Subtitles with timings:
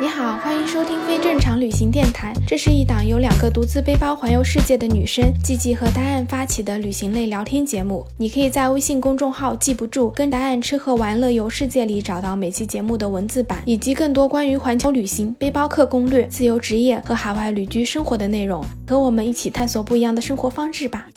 [0.00, 2.32] 你好，欢迎收听非正常旅行电台。
[2.46, 8.06] 这是一档由两个独自背包环游世界的女生季季和答案发起的旅行类聊天节目。
[8.16, 18.64] 你可以在微信公众号“记不住”跟答案吃喝玩乐游世界里找到每期节目的文字版，以及更多关于环球旅行、背包客攻略、自由职业和海外旅居生活的内容。
[18.86, 21.08] 和我们一起探索不一样的生活方式吧。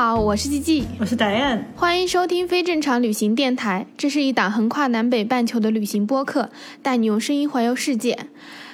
[0.00, 3.84] 好，我是季季，我是戴安，欢迎收听非正常旅行电台。
[3.96, 8.16] 这是一档横跨南北半球的旅行播客，带你用声音环游世界。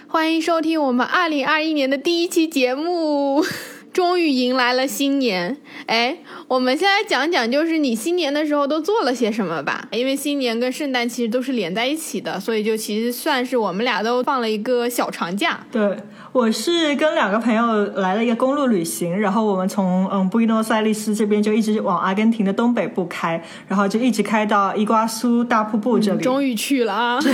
[0.06, 3.42] 欢迎收听我们二零二一年的第一期节目。
[3.95, 9.87] 终于迎来了新年，哎，我们先来讲讲，就是你新年的时候都做了些什么吧？
[9.93, 15.61] 因为新年跟圣诞其实都是连在一起的，所以就其实算是我们俩都放了一个小长假。
[15.70, 15.97] 对，
[16.33, 26.20] 我是跟两个朋友来了一个公路旅行，然后我们从嗯布宜诺斯艾利斯这边就一直往阿根廷的东北部开，然后就一直开到伊瓜苏大瀑布这里。
[26.20, 27.20] 终于去了啊！
[27.22, 27.33] 对，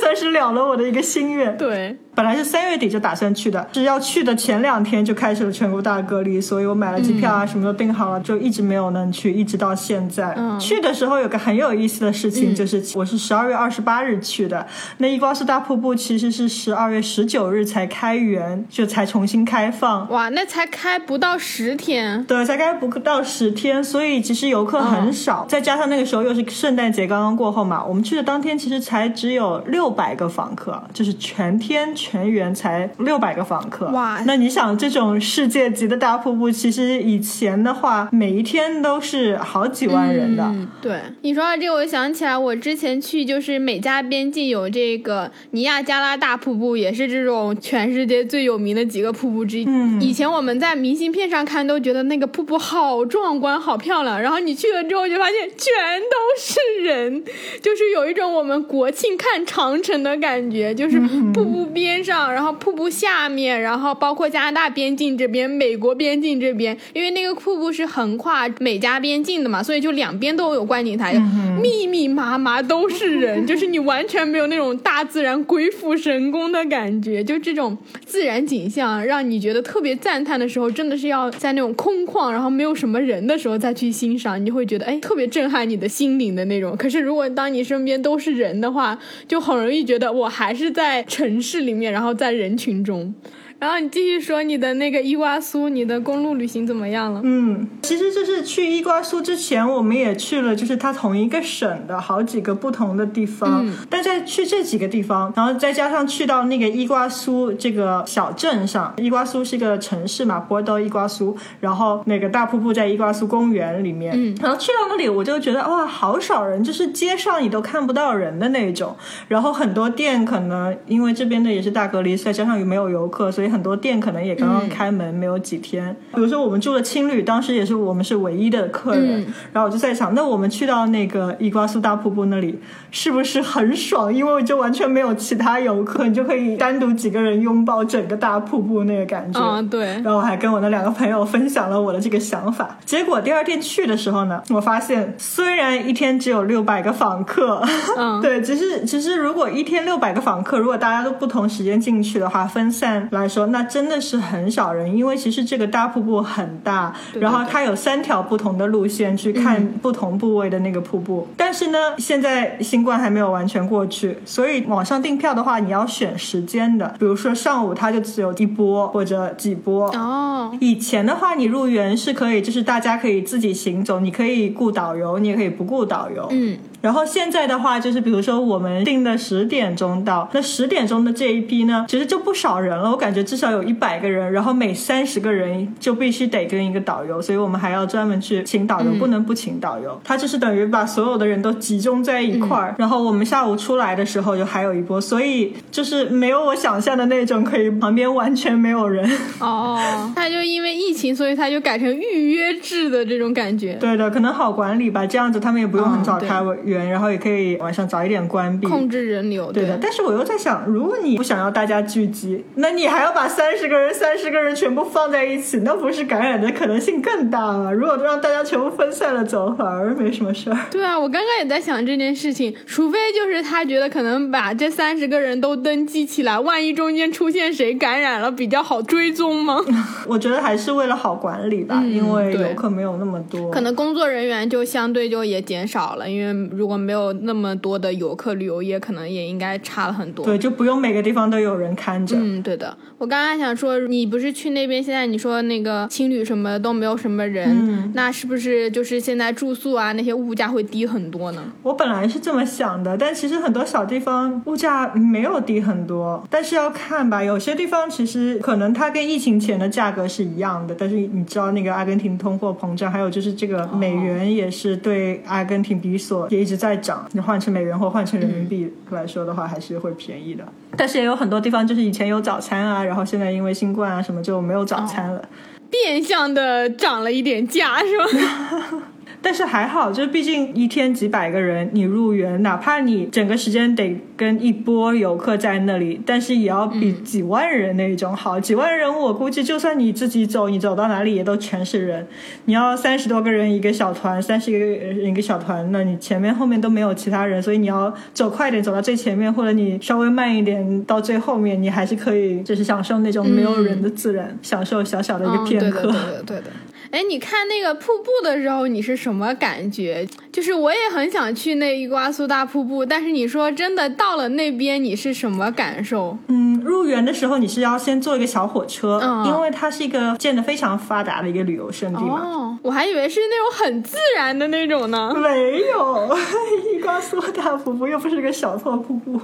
[0.00, 1.56] 算是了了我的一个心愿。
[1.56, 1.96] 对。
[2.18, 10.34] 本来是三月底就打算去的，是要去的前两天就开始了全国大隔离，所以我买了机票啊，什么都订好了，就一直没有能去，一直到现在。
[10.36, 14.66] 嗯去的时候有个很有意思的事情，就是我是十二月二十八日去的，
[14.96, 20.10] 那伊瓜苏大瀑布其实是十二月十九日才开园，就才重新开放。
[20.10, 22.24] 哇，那才开不到十天。
[22.24, 31.94] 对，才开不到十天，所以其实游客很少，再加上那个时候又是圣诞节刚刚过后嘛，我们去的当天其实才只有六百个访客，就是全天。
[31.94, 34.22] 全员才六百个访客哇！
[34.26, 40.54] 那你想，这种世界级的大瀑布，其实以前的话，每一天都是好几万人的。
[40.80, 49.64] 对，你说到这个，我想起来，我之前去就是美加边境有这个尼亚加拉大瀑布，也是这种全世界最有名的几个瀑布之一。
[49.66, 57.24] 嗯，以前我们在明信片上看都觉得那个瀑布好壮观、好漂亮，然后你去了之后就发现全都是人，
[57.60, 60.98] 就是有一种我们国庆看长城的感觉，就是
[61.34, 61.97] 瀑布边。
[62.02, 71.14] 上，然后瀑布下面，然后包括加拿大边境这边、美国边境这边，因为那个瀑布是横跨美加边境的嘛，所以就两边都有观景台，
[71.60, 86.76] 密密麻麻都是人， 就是你完全没有那种大自然鬼斧神工的感觉，就这种自然景象让你觉得特别赞叹的时候，真的是要在那种空旷，然后没有什么人的时候再去欣赏，你就会觉得哎，特别震撼你的心灵的那种。
[86.76, 91.87] 可是如果当你身边都是人的话，就很容易觉得我还是在城市里面。
[91.90, 93.14] 然后在人群中。
[93.60, 97.20] 然后你继续说你的那个伊瓜苏，你的公路旅行怎么样了？
[97.24, 103.66] 嗯，其实就是去伊瓜苏之前，我们也去了，就是它同一个省的好几个不同的地方。
[103.66, 103.74] 嗯。
[103.90, 114.14] 但在去这几个地方，然后再加上去到那个伊瓜苏这个小镇上，伊瓜苏是一个城市嘛，波多伊瓜苏，然后那个大瀑布在伊瓜苏公园里面。
[114.14, 114.36] 嗯。
[114.40, 118.94] 然后去到那里，我就觉得哇，好少人，就是街上你都看不到人的那种。
[119.26, 123.47] 然后很多店可能因为这边的也是大隔离，再加上又没有游客，所以。
[123.48, 125.94] 很多店可能也刚刚开门，没有几天。
[126.14, 129.26] 比如说我们住的青旅，当时也是我们是唯一的客人。
[129.52, 132.58] 然后我就在想，那我们去到那个伊瓜苏大瀑布那里，
[132.90, 134.12] 是不是很爽？
[134.12, 139.40] 因为就完全没有其他游客，你就可以单独几个人拥抱整个大瀑布那个感觉。
[139.40, 139.86] 嗯，对。
[140.02, 142.76] 然后我还跟我的两个朋友分享了我的这个想法。
[142.84, 147.62] 结果第二天去的时候呢，我发现虽然一天只有六百个访客，
[147.96, 153.37] 嗯， 对，其实其实如果一天六百个访客，如果大家都不同时间进去的话，分散来说。
[153.38, 161.24] 说那真的是很少人，因为其实这个大瀑布很大，然后它有三条不同的路线去看不同部位的那个瀑布。
[161.36, 169.88] 但是呢，现在新冠还没有完全过去，所以网上订票的话，你要选时间的，比如说上午它就只有一波或者几波。
[169.92, 176.26] 哦，以前的话，你入园是可以，就是大家可以自己行走，你可以雇导游，你也可以不雇导游。
[176.32, 176.58] 嗯。
[176.80, 182.90] 然后现在的话，就是比如说我们定的十点钟到，那十点钟的这一批呢，其实就不少人了。
[182.90, 190.00] 我感觉至少有一百个人，然后每三十个人就必须得跟一个导游，所以我们还要专门去请导游，不能不请导游。
[190.04, 192.74] 他就是等于把所有的人都集中在一块儿。
[192.78, 199.08] 然后我们下午出来的时候就还有一波，所以就是没有我想象的那种可以旁边完全没有人。
[199.40, 203.74] 哦，他就因为疫情，所以他就改成预约制的这种感觉。
[203.80, 209.50] 对的，可能好管理吧，这样子他们也不用很早开园，然后也可以晚上早一点关闭，控制人流。
[209.50, 209.78] 对的。
[209.80, 217.72] 但是我又在想，如果你不想要大家聚集，那你还要把三十个人、三十个人全部放在一起，那不是感染的可能性更大吗？
[217.72, 220.58] 如果让大家全部分散了走，反而没什么事儿。
[220.70, 229.58] 对啊，我刚刚也在想这件事情，除非就是他觉得可能把这三十个人都登记起来，万一中间出现谁感染了，比较好追踪吗？
[230.06, 240.24] 我觉得还是为了好管理吧，因为游客没有那么多，可能工作人员就相对就也减少了，因为如果没有那么多的游客，旅游业可能也应该差了很多。
[240.24, 242.16] 对，就不用每个地方都有人看着。
[242.18, 242.76] 嗯，对的。
[242.98, 251.40] 我刚刚想说，你不是去那边，现在你说那个青旅什么都没有什么人，那是不是就是现在住宿啊那些物价会低很多呢？
[251.62, 270.44] 我本来是这么想的，但其实很多小地方物价没有低很多，但是要看吧，有些地方其实可能它跟疫情前的价格是一样的，但是你知道那个阿根廷通货膨胀，还有就是这个美元也是对阿根廷比索直在涨，你换成美元或换成人民币来说的话，还是会便宜的。
[270.76, 272.82] 但是也有很多地方就是以前有早餐啊。
[272.82, 275.22] 然后现在因为新冠啊什么就没有早餐了，
[275.70, 278.82] 变相的涨了一点价，是吧？
[279.20, 288.38] 但是还好，就是毕竟一天几百个人，你入园，哪怕你整个时间得跟一波游客在那里，但是也要比几万人那种好。
[288.38, 292.06] 几万人，我估计就算你自己走，你走到哪里也都全是人。
[292.44, 305.82] 你要三十多个人一个小团，三十个人一个小团，那你前面后面都没有其他人，所以你要走快点走到最前面，或者你稍微慢一点到最后面，你还是可以就是享受那种没有人的自然，享受小小的一个片刻。
[305.82, 306.44] 对的，对的。
[306.90, 310.06] 哎，你看那个瀑布的时候，你是什么感觉？
[310.32, 316.16] 就是我也很想去那伊瓜苏大瀑布，但是你说真的到了那边，你是什么感受？
[316.28, 322.20] 嗯，入园的时候你是要先坐一个小火车，嗯因为它是一个建的非常发达的一个旅游胜地嘛。
[322.22, 325.12] 哦，我还以为是那种很自然的那种呢。
[325.14, 326.16] 没有，
[326.74, 329.20] 伊瓜苏大瀑布又不是个小破瀑布。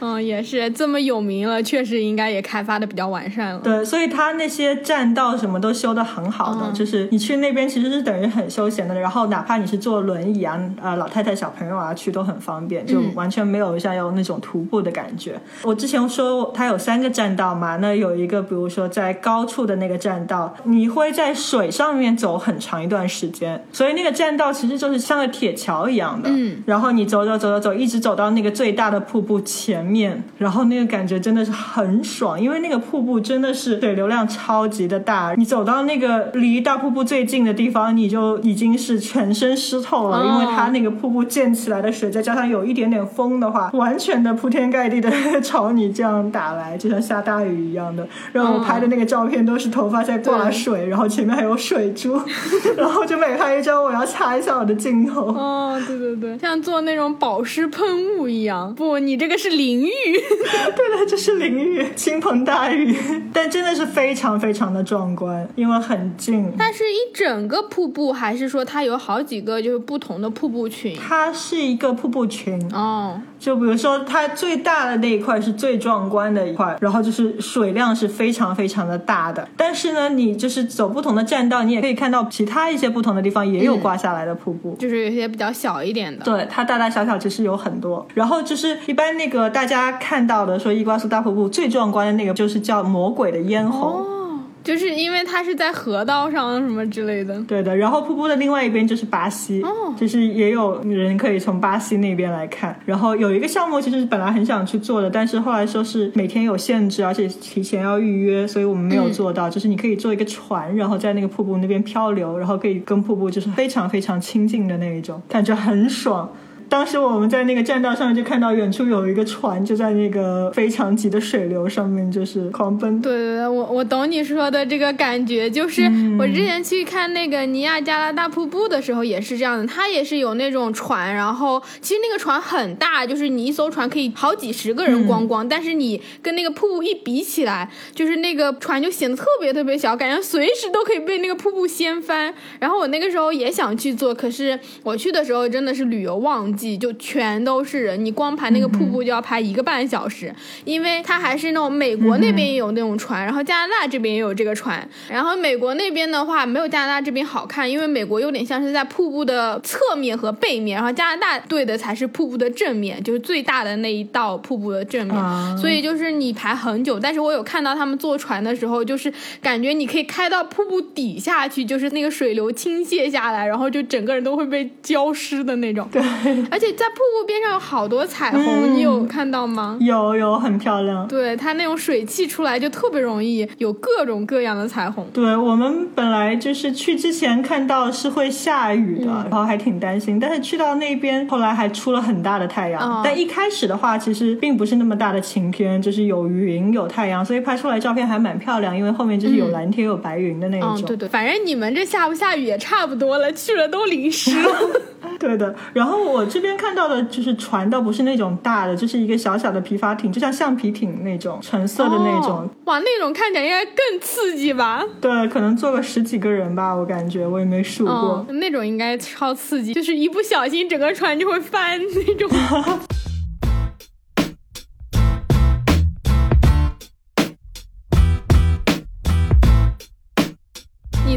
[0.00, 3.60] 嗯，也是这么有名了，确实应该也开发的比较完善了。
[3.60, 6.97] 对，所以它那些栈道什么都修的很好的，就是。
[7.10, 15.38] 你去那边其实是等于很休闲的，然后哪怕你是坐轮椅啊，呃，老太太、小朋友啊去都很方便，就完全没有像有那种徒步的感觉。
[15.62, 26.28] 我之前说它有三个栈道嘛，那有一个比如说在高处的那个栈道，你会在水上面走很长一段时间，所以那个栈道其实就是像个铁桥一样的。
[26.30, 45.10] 嗯，然后你走走走走走，一直走到那个最大的瀑布前面，然后那个感觉真的是很爽，因为那个瀑布真的是水流量超级的大，你走到那个离大瀑瀑布最近的地方，你就已经是全身湿透了，因为它那个瀑布溅起来的水，再加上有一点点风的话，完全的铺天盖地的
[45.42, 48.08] 朝你这样打来，就像下大雨一样的。
[48.32, 52.18] 然后我拍的那个照片都是头发在挂水，然后前面还有水珠，
[52.74, 55.26] 然后就每拍一张我要擦一下我的镜头。
[55.26, 57.84] 哦，对对对，像做那种保湿喷
[58.16, 58.74] 雾一样。
[58.74, 59.90] 不，你这个是淋浴。
[60.74, 62.96] 对的，这是淋浴，倾盆大雨，
[63.30, 66.50] 但真的是非常非常的壮观，因为很近。
[66.56, 66.77] 但是。
[66.78, 70.96] 是一整个瀑布，还是说它有好几个就是不同的瀑布群？
[70.96, 73.20] 它是一个瀑布群哦。
[73.36, 79.48] 就比如说，它最大的那一块是最壮观的一块，然后就是水量是非常非常的大的。
[79.56, 86.24] 但是呢，你就是走不同的栈道，你也可以看到其他一些不同的地方也有刮下来的瀑布，就是有些比较小一点的。
[86.24, 88.06] 对，它大大小小其实有很多。
[88.14, 94.17] 然后就是一般那个大家看到的说伊瓜苏大瀑布最壮观的那个，就是叫魔鬼的咽喉。
[94.64, 97.76] 就是因为它是在河道上什么之类的，对的。
[97.76, 102.78] 然后瀑布的另外一边就是巴西，哦，就是也有人可以从巴西那边来看。
[102.84, 109.48] 然后有一个项目，其实本来很想去做的，但是后来说是每天有限制，而且提前要预约，所以我们没有做到。
[109.48, 116.28] 就是你可以坐一个船，然后在那个瀑布那边漂流，然后可以跟瀑布就是非常非常亲近的那一种，感觉很爽。
[116.68, 123.00] 当时我们在那个栈道上就看到远处有一个船，就在那个非常急的水流上面，就是狂奔。
[123.00, 142.34] 对对对，我我懂你说的这个感觉，就是我之前去看那个尼亚加拉大瀑布的时候也是这样的，它也是有那种船，然后其实那个船很大，就是你一艘船可以好几十个人观光，但是你跟那个瀑布一比起来，就是那个船就显得特别特别小，感觉随时都可以被那个瀑布掀翻。
[142.60, 146.57] 然后我那个时候也想去做，可是我去的时候真的是旅游旺季。
[146.78, 150.34] 就全都是人，你光排那个瀑布就要排一个半小时，
[150.64, 166.98] 因为它还是那种美国那边也有那种船，然后加拿大这边也有这个船，然后美国那边的话没有加拿大这边好看，因为美国有点像是在瀑布的侧面和背面，然后加拿大对的才是瀑布的正面，就是最大的那一道瀑布的正面，所以就是你排很久。
[166.98, 175.88] 但是我有看到他们坐船的时候，就是感觉你可以开到瀑布底下去，就是那个水流倾泻下来，然后就整个人都会被浇湿的那种。
[175.92, 176.02] 对。
[176.50, 179.76] 而且在瀑布边上有好多彩虹，你有看到吗？
[179.80, 181.06] 有有，很漂亮。
[181.08, 185.06] 对，它那种水汽出来就特别容易有各种各样的彩虹。
[185.12, 193.02] 对我们本来就是去之前看到是会下雨的，然后还挺担心，但是去到那边后来还出了很大的太阳。
[193.04, 198.76] 但一开始的话，其实并不是那么大的晴天，就是有云有太阳，所以拍出来照片还蛮漂亮。
[198.76, 200.80] 因为后面就是有蓝天有白云的那种。
[200.82, 204.56] 对对，反正你们这下不下雨也差不多了，去了都淋湿了。
[205.18, 212.48] 对的，然后我这边看到的就是船，倒不是那种大的，就是一个小小的皮筏艇，就像橡皮艇那种，橙色的那种。
[212.64, 214.84] 哇，那种看起来应该更刺激吧？
[215.00, 218.26] 对，可能坐个十几个人吧，我感觉我也没数过。
[218.30, 222.28] 那种应该超刺激，就是一不小心整个船就会翻那种。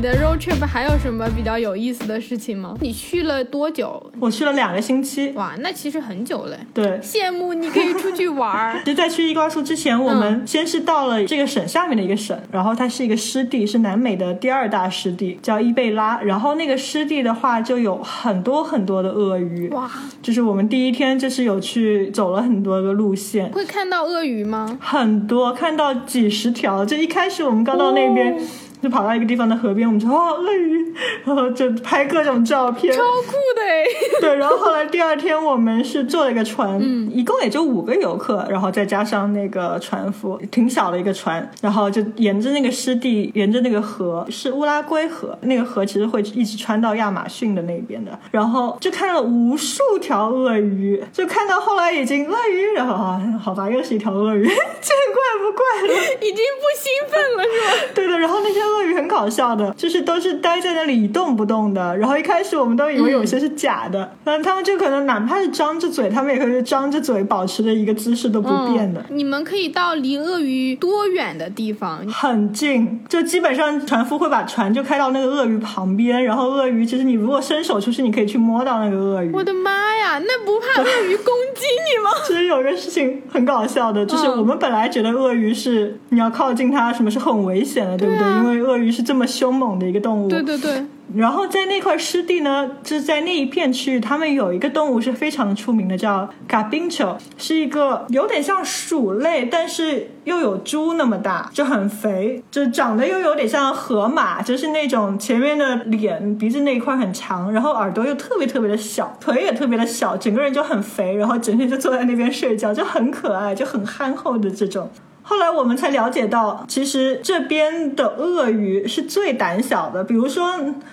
[0.02, 2.76] 的 road trip 还有什么比较有意思的事情吗？
[2.82, 4.12] 你去了多久？
[4.20, 5.32] 我去了两个星期。
[5.36, 6.58] 哇，那其实很久嘞。
[6.74, 8.82] 对，羡慕你可以出去玩儿。
[8.84, 16.20] 其实，在去伊瓜苏之前，我们先是到了这个省下面的一个省，然后它是一个湿地，是南美的第二大湿地，叫伊贝拉。
[16.22, 19.70] 然后那个湿地的话，就有很多很多的鳄鱼。
[19.70, 19.88] 哇，
[20.24, 24.80] 就是我们第一天就是有去走了很多个路线，会看到鳄鱼吗？
[24.82, 26.84] 很多，看到几十条。
[26.84, 28.36] 就一开始我们刚到那边。
[28.82, 33.84] 就跑到一个地方的河边，我们说哦鳄鱼，然后就拍各种照片，超酷的哎。
[34.20, 54.44] 对，然后后来第二天我们是坐了一个船，嗯，一共也就五个游客，然后再加上那个船夫，挺小的一个船，然后就沿着那个湿地，沿着那个河，是乌拉圭河，那个河其实会一直穿到亚马逊的那边的，然后就看了无数条鳄鱼，就看到后来已经鳄鱼，然后啊，好吧，又是一条鳄鱼，
[54.82, 57.92] 见怪不怪了，已经不兴奋了是吧？
[57.94, 58.71] 对的，然后那些。
[58.72, 61.98] 鳄鱼很搞笑的，就是都是待在那里一动不动的。
[61.98, 69.04] 然后一开始我们都以为有些是假的，但他们就可能哪怕是张着嘴，他们也可以张着嘴，保持着一个姿势都不变的。
[69.10, 72.08] 你们可以到离鳄鱼多远的地方？
[72.08, 79.32] 很近，就基本上船夫会把船就开到那个鳄鱼旁边，然后鳄鱼其实你如果伸手出去，你可以去摸到那个鳄鱼。
[79.34, 79.81] 我的妈
[80.14, 82.12] 呀，那不怕鳄鱼攻击你吗？
[82.26, 88.28] 其实有一个事情很搞笑的，就是我们本来觉得鳄鱼是你要靠近它，什么是很危险的，对不对？
[88.38, 90.86] 因为鳄鱼是这么凶猛的一个动物，对对对。
[91.16, 114.90] 然后在那块湿地呢，就是在那一片区域，他们有一个动物是非常出名的，叫卡宾丘，是一个有点像鼠类，但是又有猪那么大，就很肥，就长得又有点像河马，就是那种前面的脸、鼻子那一块很长，然后耳朵又特别特别的小，腿也特别的小，整个人就很肥，然后整天就坐在那边睡觉，就很可爱，就很憨厚的这种。
[115.32, 120.04] 后来我们才了解到，其实这边的鳄鱼是最胆小的。
[120.04, 120.52] 比如说，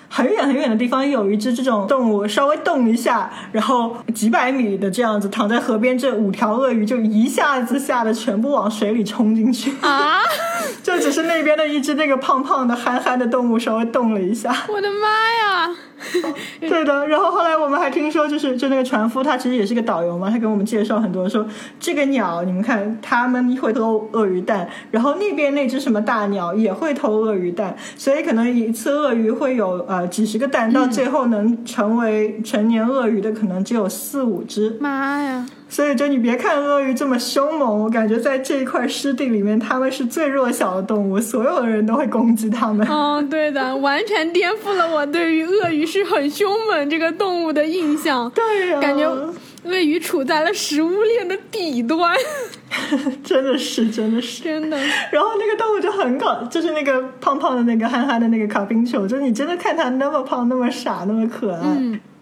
[0.08, 10.20] 很远很远的地方有一只这种动物，稍微动一下，然后几百米的这样子躺在河边，这五条鳄鱼就一下子吓得全部往水里冲进去啊！
[10.84, 14.54] 就只是那边的一只那个胖胖的憨憨的动物稍微动了一下。
[14.68, 15.76] 我的妈呀！
[16.60, 21.44] 对的，然后后来我们还听说，就是就那个船夫，他其实也是个导游嘛，他给我们介绍很多，说
[21.80, 34.76] 这个鸟，你们看，他们会偷鳄鱼蛋，然后那边那只什么大鸟也会偷鳄鱼蛋，所以可能一次鳄鱼会有呃几十个蛋，到最后能成为成年鳄鱼的可能只有四五只。
[34.80, 35.46] 妈呀！
[35.70, 42.88] 所以，就你别看鳄鱼这么凶猛，我感觉在这一块湿地里面，它们是最弱小的动物，所有的人都会攻击它们。
[42.88, 48.30] 哦，对的， 完全颠覆了我对于鳄鱼是很凶猛这个动物的印象。
[48.30, 49.04] 对呀，感觉
[49.64, 52.14] 鳄鱼处在了食物链的底端。
[53.24, 54.76] 真的是，真的是，真的。
[55.10, 61.60] 然后那个动物就很搞，就是那个胖胖的那个憨憨的那个卡宾球，就是你真的看它那么胖、那么傻、那么可爱。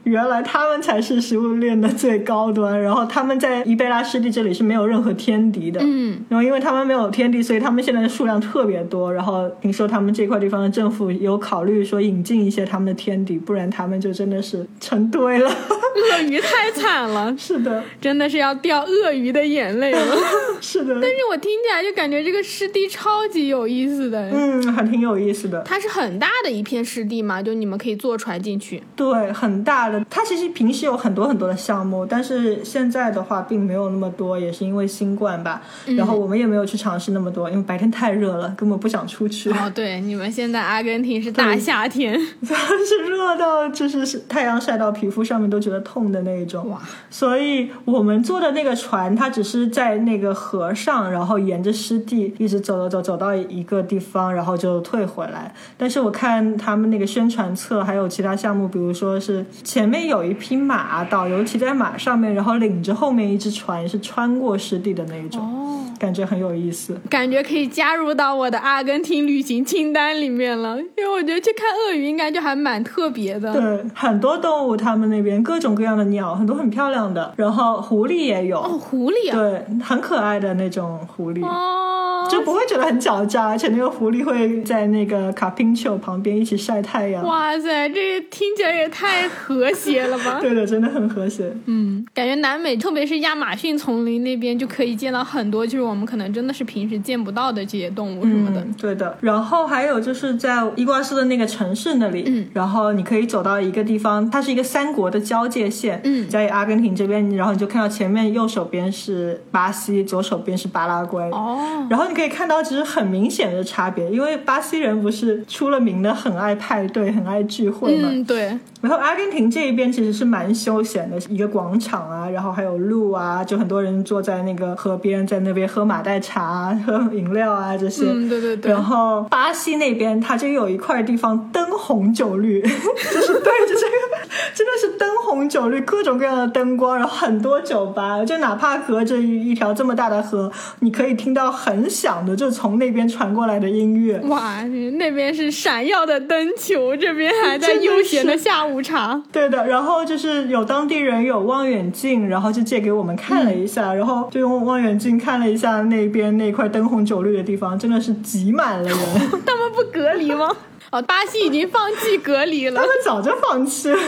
[0.07, 9.13] 原来他们才是食物链的最高端，然后他们在伊贝拉湿地这里是没有任何天敌的，嗯，然后因为他们没有天敌，所以他们现在的数量特别多。
[9.13, 15.51] 然后听说他们这块地方的政府有考虑说引进一些他们的天敌，不然他们就真的是成堆了。
[15.51, 20.17] 鳄 鱼太惨了， 是的，真的是要掉鳄鱼的眼泪了。
[20.61, 25.61] 是的，但是我听起来就感觉这个湿地超级有意思的，嗯，还挺有意思的。
[25.63, 28.81] 它是很大的一片湿地嘛，就你们可以坐船进去。
[28.95, 29.96] 对，很大的。
[30.09, 35.63] 它其实平时有很多很多的项目，但是现在的话并没有那么多，也是因为新冠吧。
[35.97, 39.51] 然后我们也没有去尝试那么多，因为白天太热了，根本不想出去。
[39.53, 46.69] 哦，对，你们现在阿根廷是大夏天， 是热到就是太阳晒到皮肤上面都觉得痛的那一种。
[46.71, 46.81] 哇！
[47.11, 55.55] 所以我们坐的那个船，它只是在那个河上，然后沿着湿地一直走走走走到一个地方，然后就退回来。
[55.77, 65.65] 但是我看他们那个宣传册还有其他项目，比如说是前面有一匹马，导游骑在马上面，然后领着后面一只船，是穿过湿地的那一种。
[65.99, 70.79] 感觉很有意思，感觉可以加入到我的阿根廷旅行清单里面了。
[70.79, 73.51] 因为我觉得去看鳄鱼应该就还蛮特别的。
[73.55, 78.59] 对，很多动物，他们那边各种各样的鸟，很多很漂亮的，然后狐狸也有。
[78.59, 79.39] 哦，狐狸啊。
[79.39, 81.43] 对，很可爱的那种狐狸。
[81.43, 82.29] 哦。
[82.29, 87.25] 就不会觉得很狡诈，而且那个狐狸会在那个卡宾丘旁边一起晒太阳。
[87.25, 90.39] 哇塞，这听起来也太和谐了吧？
[90.43, 91.51] 对的，真的很和谐。
[91.65, 95.87] 嗯，感觉南美，特别是亚马逊丛林那边，就可以见到很多就是。
[95.87, 99.17] 我们可能真的是平时见不到的这些动物什么的，对的。
[99.21, 118.59] 然后还有就是在伊瓜斯的那个城市那里，嗯，然后你可以走到一个地方，它是一个三国的交界线，嗯，在阿根廷这边，然后你就看到前面右手边是巴西，左手边是巴拉圭，哦，然后你可以看到其实很明显的差别，因为巴西人不是出了名的很爱派对、很爱聚会嘛，嗯，对。
[118.81, 128.05] 然后阿根廷这一边其实是蛮休闲的，一个广场啊，然后还有路啊，就很多人坐在那个河边，在那边喝马黛茶、喝饮料啊这些。
[128.07, 128.71] 嗯，对对对。
[128.71, 144.19] 然后巴西那边它就有一块地方灯红酒绿， 就是对着这个，真的是灯红酒绿，各种各样的灯光，然后很多酒吧，就哪怕隔着一一条这么大的河，你可以听到很响的，就从那边传过来的音乐。
[144.29, 144.63] 哇，
[144.99, 148.77] 那边是闪耀的灯球，这边还在悠闲的下午。
[148.83, 158.99] 茶对的，然后就是有当地人有望远镜，然后就借给我们看了一下，然后就用望远镜看了一下那边那块灯红酒绿的地方，真的是挤满了人。
[159.47, 160.49] 他们不隔离吗？
[160.91, 163.99] 哦，巴西已经放弃隔离了，他们早就放弃了，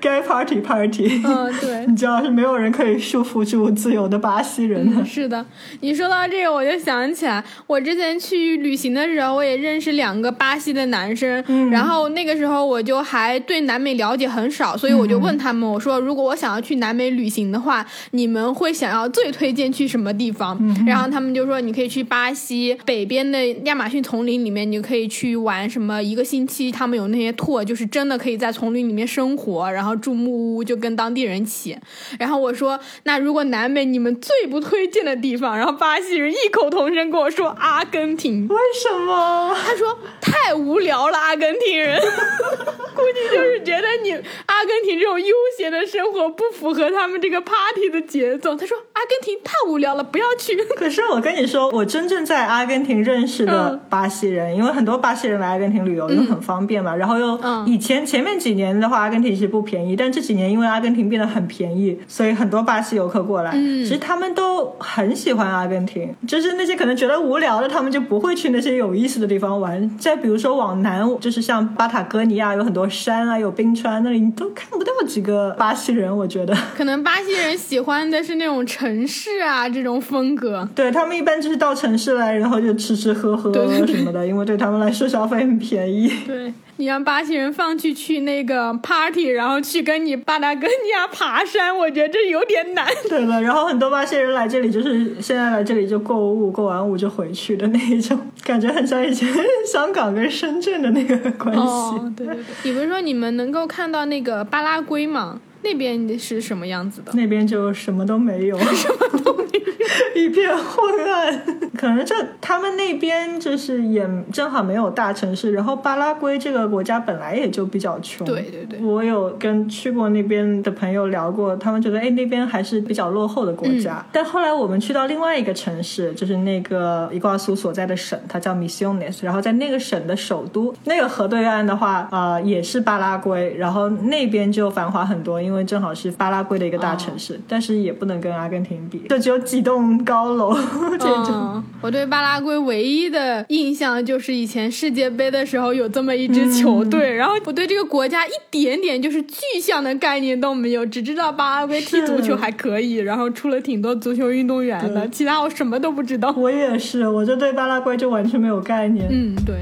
[0.00, 1.20] 该 party party。
[1.24, 5.04] 嗯，对， 你知道是没有人可以束缚住自由的巴西人。
[5.04, 5.44] 是的，
[5.80, 20.56] 你说到这个，我就想起来，我之前去旅行的时候，我也认识两个巴西的男生，然后那个时候我就还对南美了解很少，所以我就问他们，我说如果我想要去南美旅行的话，你们会想要最推荐去什么地方？
[20.86, 26.00] 然后他们就说你可以去巴西北边的亚马逊丛林里面，你可以去玩什么。
[26.12, 31.74] 一个星期，他们有那些 tour，就是真的可以在丛林里面生活，然后住木屋，就跟当地人起。
[32.18, 38.46] 然后我说，那如果南美你们最不推荐的地方，然后巴西人异口同声跟我说阿根廷。
[38.46, 39.56] 为什么？
[39.66, 48.54] 他说太无聊了，阿根廷人，估计就是觉得你阿根廷这种悠闲的生活不符合他们这个 party 的节奏。
[48.54, 50.54] 他说阿根廷太无聊了，不要去。
[50.76, 56.01] 可是我跟你说，我真正在阿根廷认识的巴西人，因为很多巴西人来阿根廷旅游。
[56.10, 66.14] 又很方便嘛，然后又以前前面几年的话，阿根廷其实不便宜，但这几年因为阿根廷变得很便宜，所以很多巴西游客过来，其实他们都很喜欢阿根廷。
[66.26, 69.98] 就是那些可能觉得无聊的，他们就不会去那些有意思的地方玩。
[69.98, 76.16] 再比如说往南，就是像巴塔哥尼亚，有很多山啊，有冰川，那里你都看不到几个巴西人。
[76.16, 80.68] 我觉得可能巴西人喜欢的是那种城市啊这种风格。
[80.74, 83.52] 对他们一般就是到城市来，然后就吃吃喝喝
[83.86, 85.91] 什么的，因为对他们来说消费很便宜。
[86.26, 92.86] 对你让巴西人放弃去那个 party，然后去跟你巴达哥尼亚爬山，我觉得这有点难。
[93.08, 99.28] 对了，然后很多巴西人来这里，就是现在来这里就购物，购完物就回去的那一种，感觉很像以前
[99.70, 101.60] 香港跟深圳的那个关系。
[101.60, 102.44] 哦，对对对。
[102.64, 105.40] 你不是说你们能够看到那个巴拉圭吗？
[105.64, 107.12] 那边是什么样子的？
[107.14, 109.62] 那边就什么都没有， 什么都没有，
[110.20, 111.44] 一片昏暗。
[111.82, 118.26] 可能这他们那边就是也正好没有大城市，然后巴拉圭这个国家本来也就比较穷。
[118.26, 124.04] 对对对，我有跟去过那边的朋友聊过，他们觉得哎那边还是比较落后的国家。
[124.10, 140.56] 但后来我们去到另外一个城市，就是那个伊瓜苏所在的省，它叫 Misiones，然后在那个省的首都那个河对岸的话，呃也是巴拉圭，然后那边就繁华很多，因为因为正好是巴拉圭的一个大城市，但是也不能跟阿根廷比，就只有几栋高楼
[140.98, 141.62] 这种。
[141.80, 156.32] 我对巴拉圭唯一的印象就是以前世界杯的时候有这么一支球队，然后我对这个国家一点点就是具象的概念都没有，只知道巴拉圭踢足球还可以，然后出了挺多足球运动员的，其他我什么都不知道。
[156.36, 159.08] 我也是，我就对巴拉圭就完全没有概念。
[159.10, 159.56] 嗯，对。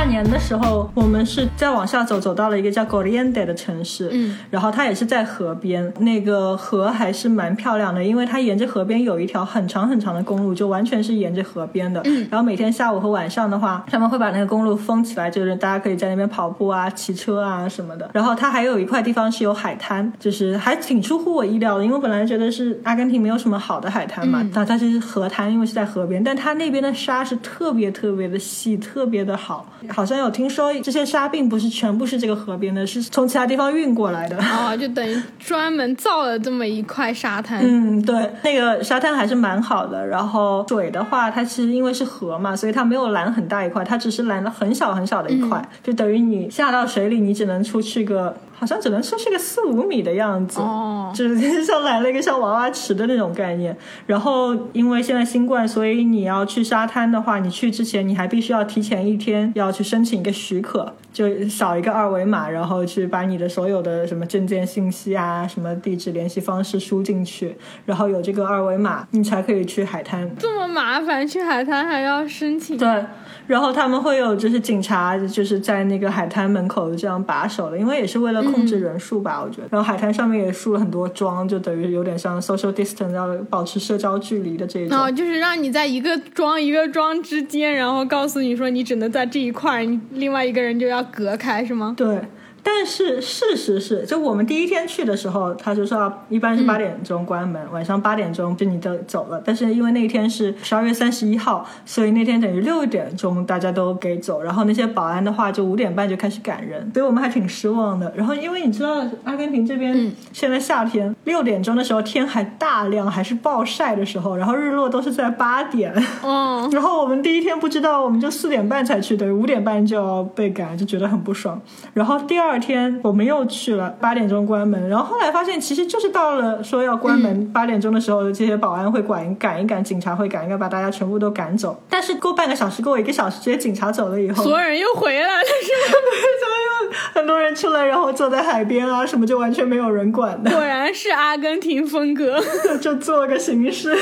[0.00, 12.00] 跨跨年的时候，我们是再往下走，走到了一个叫 Goliende 的城市，嗯，然后它也是在河边，那个河还是蛮漂亮的，因为它沿着河边有一条很长很长的公路，就完全是沿着河边的。
[12.06, 18.08] 嗯，然后每天下午和晚上的话，他们会把那个公路封起来，就是大家可以在那边跑步啊、骑车啊什么的。
[18.14, 29.66] 然后它还有一块地方是有海滩，就是还挺出乎我意料的，因为我本来觉得是阿根廷没有什么好的海滩嘛，但它是河滩，因为是在河边，但它那边的沙是特别特别的细，特别的好。
[29.90, 34.36] 好像有听说这些沙并不是全部是这个河边的，是从其他地方运过来的。
[34.38, 37.60] 哦，就等于专门造了这么一块沙滩。
[37.62, 40.06] 嗯，对，那个沙滩还是蛮好的。
[40.06, 48.36] 然后水的话，它其实因为是河嘛，所以它没有拦很大一块，它只是拦了很小很小的一块，就等于你下到水里，你只能出去个。
[48.60, 53.74] 好像只能出去个四五米的样子，哦，就是像来了一个像娃娃池的那种概念。
[54.04, 70.30] 然后因为现在新冠，所以你要去沙滩的话，你去之前你还必须要提前一天要去申请一个许可，就扫一个二维码，然后去把你的所有的什么证件信息啊、什么地址联系方式输进去，然后有这个二维码，你才可以去海滩。
[70.38, 72.76] 这么麻烦，去海滩还要申请？
[72.76, 73.04] 对。
[73.50, 79.66] 然后他们会有就是警察就是在那个海滩门口这样把守的，因为也是为了控制人数吧，我觉得。
[79.72, 84.96] 然后海滩上面也竖了很多桩，就等于有点像 social distance，要保持社交距离的这种。
[84.96, 91.92] 哦，就是让你在一个桩一个桩之间，然后告诉你说你只能在这一块，你另外一个人就要隔开，是吗？
[91.96, 92.20] 对。
[92.62, 99.40] 但是事实是，就我们第一天去的时候，他就说一般是八点钟关门，晚上八点钟就你都走了。
[99.44, 108.12] 但是因为那天是十二月三十一号，所以那天等于六点钟大家都给走，然后那些保安的话就五点半就开始赶人，所以我们还挺失望的。
[108.14, 115.94] 然后因为你知道阿根廷这边现在夏天六点钟的时候天还大亮，还是暴晒的时候，然后日落都是在八点。
[116.22, 121.58] 嗯， 然后我们第一天不知道，我们就四点半才去，等于五点半就要被赶，就觉得很不爽。
[121.94, 122.49] 然后第二。
[122.50, 131.80] 第二天我们又去了，八点钟关门，然后后来发现其实就是到了说要关门八点钟的时候，这些保安会管赶一赶，警察会赶一赶，把大家全部都赶走。
[131.88, 136.98] 但是过半个小时，过一个小时，这些警察走了以后，所有人又回来了， 是吗？
[137.14, 140.50] 很多人出来，然后坐在海边啊，什么就完全没有人管的。
[140.50, 142.40] 果然是阿根廷风格，
[142.82, 143.96] 就做个形式。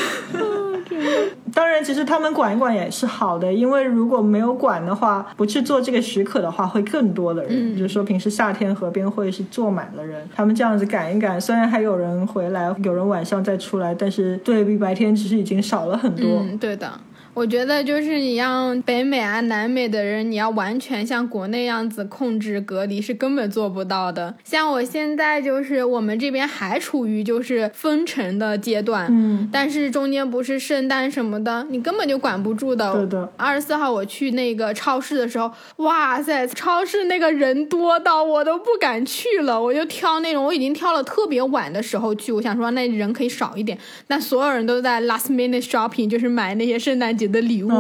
[1.55, 7.77] 当然，其实他们管一管也是好的，因为如果没有管的话，不去做这个许可的话，会更多的人。
[7.77, 16.41] 就是说，平时夏天河边会是坐满了人，他们这样子赶一赶，虽然还有人回来，有人晚上再出来，但是对比白天，其实已经少了很多。
[16.41, 16.91] 嗯，对的。
[17.39, 24.35] 我觉得就是你让北美啊、南美的人，你要完全像国内样子控制隔离是根本做不到的。
[24.43, 32.93] 像我现在就是我们这边还处于就是封城的阶段，嗯，但是中间不是圣诞什么的，你根本就管不住的。
[32.93, 33.33] 对的。
[33.37, 47.28] 二十四号我去那个超市的时候，哇塞，超市那个人多到我都不敢去了，我就挑那种我已经挑了特别晚的时候去，我想说那人可以少一点，但所有人都在 last minute shopping，就是买那些圣诞节。
[47.29, 47.71] 的礼物，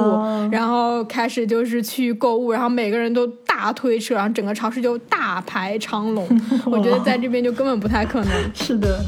[0.50, 6.26] 然后开始就是去购物，然后每个人都大推车，然后整个超市就大排长龙。
[6.66, 8.32] 我觉得在这边就根本不太可能。
[8.54, 9.04] 是的。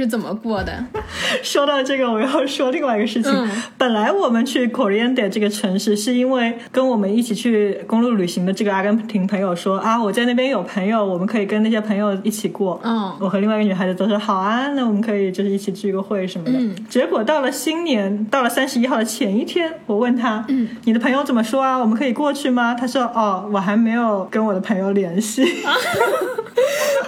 [0.00, 0.84] 是怎么过的？
[1.42, 3.32] 说到这个，我要说另外一个事情。
[3.76, 12.80] 本来我们去 c o r i a n d e 这个城市，是因为跟我们一起去公路旅行的这个阿根廷朋友说啊，我在那边有朋友，我们可以跟那些朋友一起过。
[12.82, 16.52] 嗯，我和另外一个女孩子都说好啊，那我们可以就是一起聚个会什么的。
[16.54, 21.76] 嗯，结果到了新年，到了三十一号的前一天，我问他，嗯，你的朋友怎么说啊？
[21.78, 22.74] 我们可以过去吗？
[22.78, 25.42] 他说哦，我还没有跟我的朋友联系。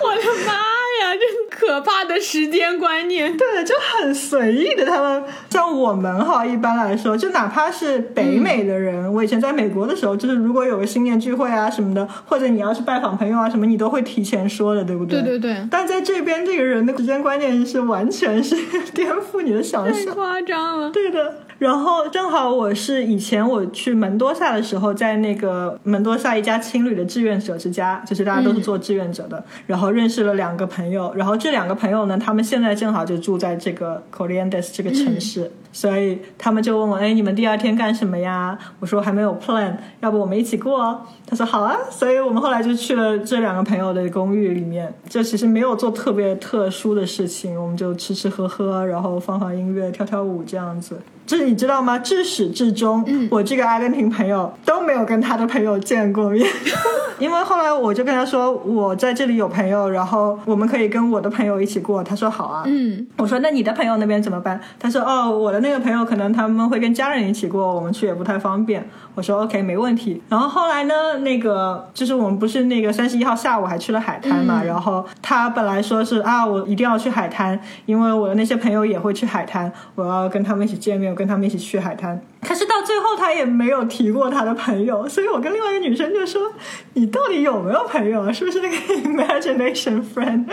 [0.02, 0.52] 我的妈！
[0.52, 1.20] 呀，这
[1.64, 4.84] 可怕的时间观念，对，就很随意的。
[4.84, 15.22] 他们像我们哈，一般来说，就哪怕是北美的人，我以前在美国的时候，就是如果有个新年聚会啊什么的，或者你要去拜访朋友啊什么，你都会提前说的，对不对？
[15.22, 15.68] 对对对。
[15.70, 18.56] 但在这边，这个人的时间观念是完全是
[18.92, 20.90] 颠覆你的想象，太夸张了。
[20.90, 21.41] 对的。
[21.62, 31.12] 然后正好我是以前我去门多萨的时候，在那个门多萨一家青旅的志愿者之家，就是大家都是做志愿者的，然后认识了两个朋友。
[31.14, 44.92] 然后这两个朋友呢，他们现在正好就住在这个 c o r i a n d e s 这个城市，所以他们就问我：“哎，你们第二天干什么呀？”我说：“还没有 plan，要不我们一起过？”他说：“好啊。”所以我们后来就去了这两个朋友的公寓里面。
[45.08, 50.98] 就其实没有做特别特殊的事情，我们就吃吃喝喝，然后放放音乐，跳跳舞这样子。
[51.24, 51.98] 这你知道吗？
[51.98, 56.46] 至始至终，我这个阿根廷朋友都没有跟他的朋友见过面，
[57.20, 62.02] 因为后来我就跟他说，我在这里有朋友，然后我们可以跟我的朋友一起过。
[62.02, 62.62] 他说好啊。
[62.64, 64.58] 嗯，我说那你的朋友那边怎么办？
[64.80, 68.88] 他说哦，我的那个朋友可能他们会跟家人一起过，我们去也不太方便。
[69.14, 70.22] 我说 OK，没问题。
[70.28, 74.62] 然后后来呢，那个就是我们不是那个三十一号下午还去了海滩嘛？
[74.64, 82.20] 然后他本来说是啊，我一定要去海滩，因为我的那些朋友也会去海滩，我要跟他们一起见面，我跟他们一起去海滩。
[82.40, 86.50] 可是到最后他也没有提过他的朋友，所以我跟另外一个女生就说
[86.94, 88.32] ：“你到底有没有朋友啊？
[88.32, 88.76] 是不是那个
[89.08, 90.46] imagination friend，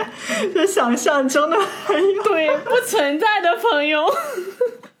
[0.54, 2.22] 就想象中的朋友？
[2.22, 4.04] 对，不存在的朋友。”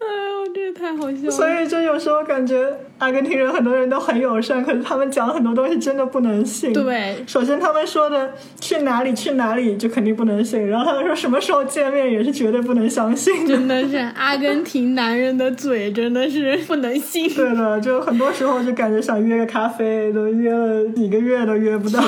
[0.00, 1.30] 哎呦，这太好笑了！
[1.30, 2.66] 所以就有时候感觉
[2.98, 6.72] 阿根廷人很多人都很友善，可是他们讲很多东西真的不能信。
[6.72, 13.46] 对，首先他们说的去哪里去哪里就肯定不能信，然后他们说什么时候见面也是绝对不能相信。
[13.46, 17.28] 真的是阿根廷男人的嘴真的是不能信。
[17.34, 22.02] 对的，就很多时候就感觉想约个咖啡都约了几个月都约不到。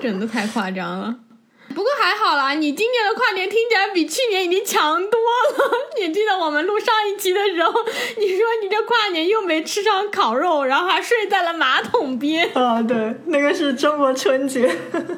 [0.00, 1.14] 真的太夸张了。
[1.78, 5.70] 不过还好啦，你今年的跨年听起来比去年已经强多了。
[6.00, 7.72] 你记得我们录上一期的时候，
[8.18, 12.50] 你说你这跨年又没吃上烤肉，然后还睡在了马桶边。
[12.54, 14.68] 啊， 对，那个是中国春节。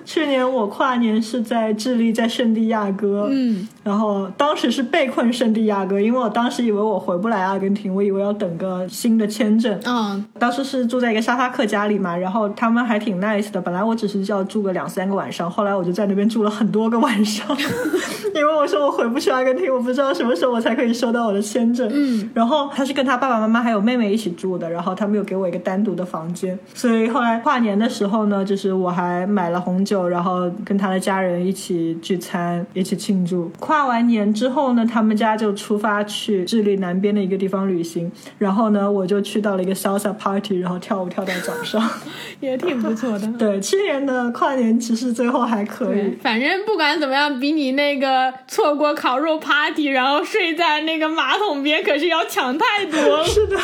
[0.04, 3.26] 去年我跨年是在智利，在圣地亚哥。
[3.30, 9.80] 嗯，然后当时是被困圣地亚哥，因为我当时以为我回不来阿根廷，我以为要等个新的签证。
[9.86, 13.58] 嗯，当时是住在一个沙发客家里嘛，然后他们还挺 nice 的。
[13.58, 16.49] 本来我只是要住个两三个晚上，后来我就在那边住了。
[16.50, 17.46] 很多个晚上，
[18.34, 21.88] 因为我说我回不去阿根廷，我不知道什么时候我才可以收到我的签证。
[21.92, 33.50] 嗯，然后他是跟他爸爸妈妈还有妹妹一起住的，然后他们又给我一个单独的房间，所以后来跨年的时候呢，就是我还买了红酒，然后跟他的家人一起聚餐，一起庆祝。
[33.60, 41.82] 跨完年之后呢，他们家就出发去智利南边的一个地方旅行，然后呢，我就去到了一个 salsa party，然后跳舞跳到早上，
[42.40, 43.26] 也挺不错的。
[43.38, 46.39] 对，去年的跨年其实最后还可以，反正。
[46.64, 53.24] 不管怎么样，比你那个错过烤肉 party，然后睡在那个马桶边，可是要强太多了。
[53.28, 53.58] 是的。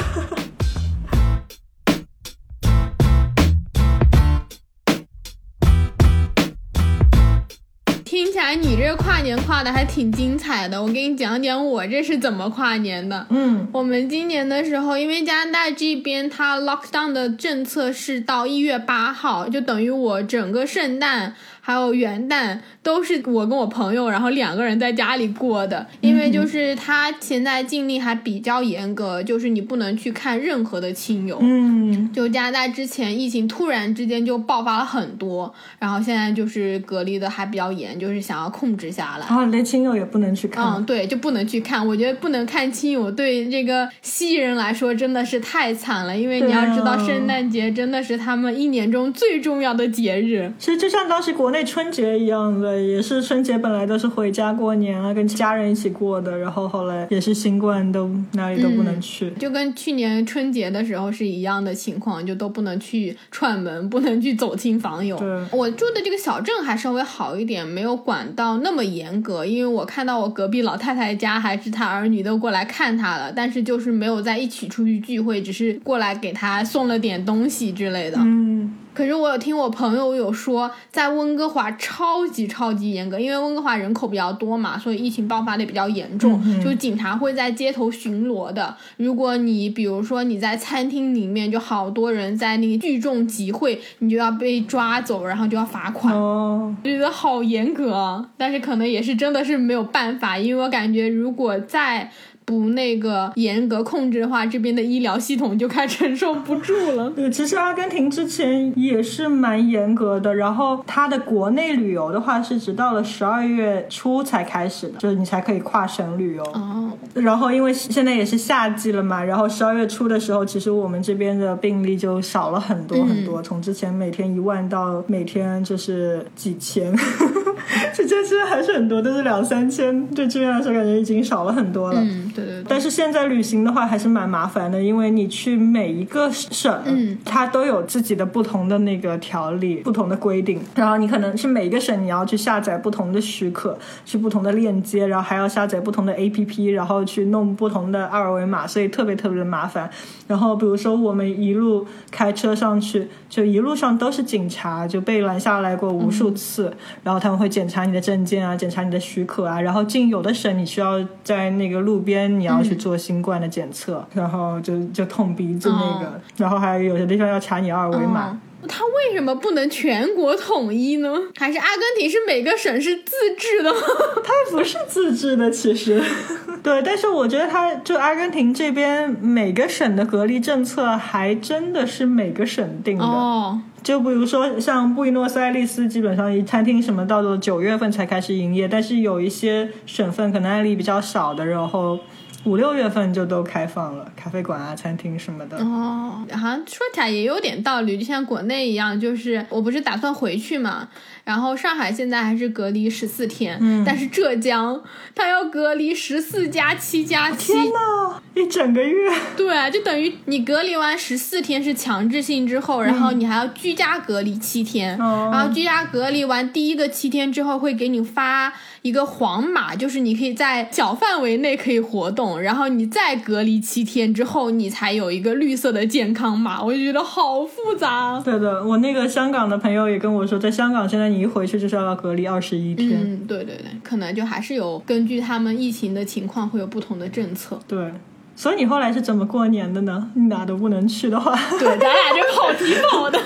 [8.05, 13.27] 听起来你这跨年跨的还挺精彩的，我给你讲讲我这是怎么跨年的。
[13.31, 21.35] 嗯，我们今年的时候，因为加拿大这边它 lockdown 的政策是到一月八号，就等于我整个圣诞。
[21.67, 31.39] 还有元旦都是我跟我朋友，然后两个人在家里过的，因为就是他现在禁令还比较严格，就是你不能去看任何的亲友。
[31.41, 39.27] 嗯，就加拿大之前疫情突然之间就爆发了很多，然后现在就是隔离的还比较严，就是想要控制下来。
[39.27, 40.65] 啊，连亲友也不能去看。
[40.65, 41.85] 嗯，对，就不能去看。
[41.85, 50.53] 我觉得不能看亲友，对这个西人来说真的是太惨了，因为你要知道圣诞节真的是他们一年中最重要的节日。
[50.61, 51.56] 其实就像当时国内。
[51.65, 65.17] 春节一样的，也是春节本来都是回家过年啊，跟家人一起过的，然后后来也是新冠，都哪里都不能去，就跟去年春节的时候是一样的情况，就都不能去串门，不能去走亲访友。
[65.51, 78.19] 我住的这个小镇还稍微好一点，没有管到那么严格，因为我看到我隔壁老太太家还是她儿女都过来看她了，但是就是没有在一起出去聚会，只是过来给她送了点东西之类的。
[78.21, 78.75] 嗯。
[78.97, 88.75] 可是我有听我朋友有说，在温哥华超级超级严格，因为温哥华人口比较多嘛，所以疫情爆发的比较严重，就警察会在街头巡逻的。
[88.97, 96.15] 如果你比如说你在餐厅里面就好多人在那个聚众集会，你就要被抓走，然后就要罚款。
[96.15, 102.11] 哦，觉得好严格，但是可能也是真的是没有办法，因为我感觉如果在。
[102.47, 107.11] 不那个严格控制的话，这边的医疗系统就快承受不住了。
[107.15, 116.45] 对，其实阿根廷之前也是蛮严格的，然后它的国内旅游的话是直到了十二月初才开始的，就是你才可以跨省旅游。
[116.55, 116.93] 哦。
[117.15, 126.95] 然后因为现在也是夏季了嘛，然后十二月初的时候，其实我们这边的病例就少了很多很多，从之前每天一万到每天就是几千，
[127.93, 132.01] 这这实还是很多，都是两三千，对这边来说感觉已经少了很多了。
[132.01, 132.26] 嗯。
[132.45, 149.89] 对对，但是现在旅行的话还是蛮麻烦的，因为你去每一个省，嗯，它都有自己的不同的那个条例、不同的规定，然后你可能是每一个省你要去下载不同的许可，去不同的链接，然后还要下载不同的 APP，然后去弄不同的二维码，所以特别特别的麻烦。
[150.27, 156.73] 然后比如说我们一路开车上去，就一路上都是警察，就被拦下来过无数次，
[157.05, 168.41] 然后他们会检查你的证件啊，检查你的许可啊，然后进有的省你需要在那个路边你要去做新冠的检测，然后就就捅鼻子那个，然后还有有些地方要查你二维码。
[168.69, 171.09] 他为什么不能全国统一呢？
[171.37, 173.79] 还是阿根廷是每个省是自治的吗？
[174.25, 176.03] 它不是自治的，其实。
[176.65, 183.05] 对，但是我觉得它就阿根廷这边每个省的隔离政策还真的是每个省定的。
[183.05, 183.61] 哦。
[183.85, 191.97] 就比如说像布宜诺斯艾利斯，基本上一餐厅什么到了九月份才开始营业，但是有一些省份可能案例比较少的，然后。
[192.47, 195.59] 五六月份就都开放了，咖啡馆啊、餐厅什么的。
[195.59, 200.89] 哦，好像说起来也有点道理，就像国内一样，就是我不是打算回去嘛。
[201.27, 204.81] 然后上海现在还是隔离十四天，但是浙江
[205.13, 209.13] 它要隔离十四加七加七，天呐，一整个月。
[209.37, 226.63] 对，就等于你隔离完十四天是强制性之后，然后你还要居家隔离七天，然后居家隔离完第一个七天之后会给你发一个黄码，就是你可以在小范围内可以活动，然后你再隔离七天之后，你才有一个绿色的健康码。
[226.63, 228.23] 我就觉得好复杂。
[228.25, 231.27] 对的，我那个香港的朋友也跟我说，在香港现在你。
[231.27, 233.03] 一回去就是要隔离二十一天。
[233.03, 237.59] 嗯，对对对，可能就还是有根据他们疫情的情况会有不同的政策。
[237.67, 237.91] 对，
[238.37, 240.11] 所以你后来是怎么过年的呢？
[240.15, 243.19] 你哪都不能去的话，对，咱俩就跑题跑的。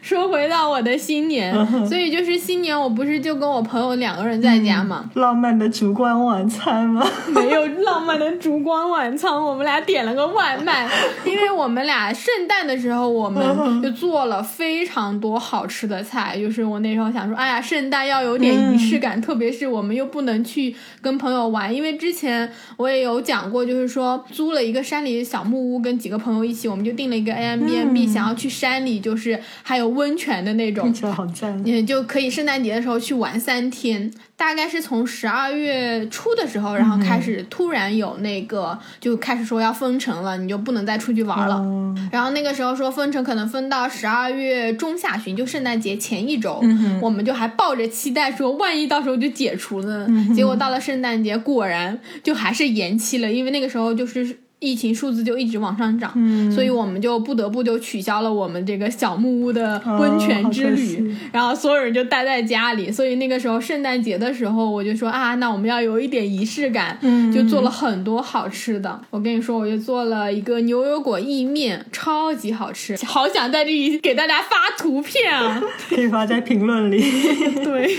[0.02, 1.54] 说回到我的新年，
[1.86, 5.04] 所以就是新年，我不是就跟我朋友两个人在家嘛？
[5.14, 7.06] 浪漫的烛光晚餐吗？
[7.28, 10.88] 没有浪漫的烛光晚餐，我们俩点了个外卖，
[11.24, 16.38] 因为我们俩圣诞的时候，我们就做了非常多好吃的菜。
[16.38, 29.89] 就是我那时候想说，哎呀，圣诞要有点仪式感，特别是我们又不能去跟朋友玩，因为之前我也有讲过，就是说租了一个山里的小木屋，跟几个朋友一起，我们就订了一个 a m b n b 想要去山里，就是还有。
[29.90, 31.60] 温泉的那种， 好赞！
[31.66, 41.62] 也就可以圣诞节的时候去玩三天，大概是从十二月初的时候，然后开始突然有那个就开始说要封城了，你就不能再出去玩了。
[42.10, 46.62] 然后那个时候说封城可能封到十二月中下旬，就圣诞节前一周，
[47.00, 50.06] 我们就还抱着期待说万一到时候就解除呢？
[50.34, 54.38] 结果到了圣诞节，果然就还是延期了，因为那个时候就是。
[54.60, 56.12] 疫情数字就一直往上涨，
[56.52, 62.92] 所以我们就不得不就取消了我们这个小木屋的温泉之旅，然后所有人就待在家里。
[62.92, 66.98] 所以那个时候圣诞节的时候，我就说啊，那我们要有一点仪式感，
[67.32, 69.00] 就做了很多好吃的。
[69.08, 77.00] 我跟你说，我就做了一个牛油果意面，超级好吃，好想在这里给大家发图片啊， 可以发在评论里。
[77.64, 77.96] 对，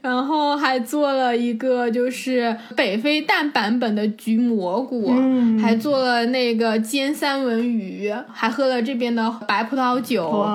[0.00, 5.12] 然后还做了一个就是北非蛋版本的焗蘑菇，
[5.60, 5.97] 还做。
[6.00, 10.46] 了那个煎三文鱼，还喝了这边的白葡萄酒。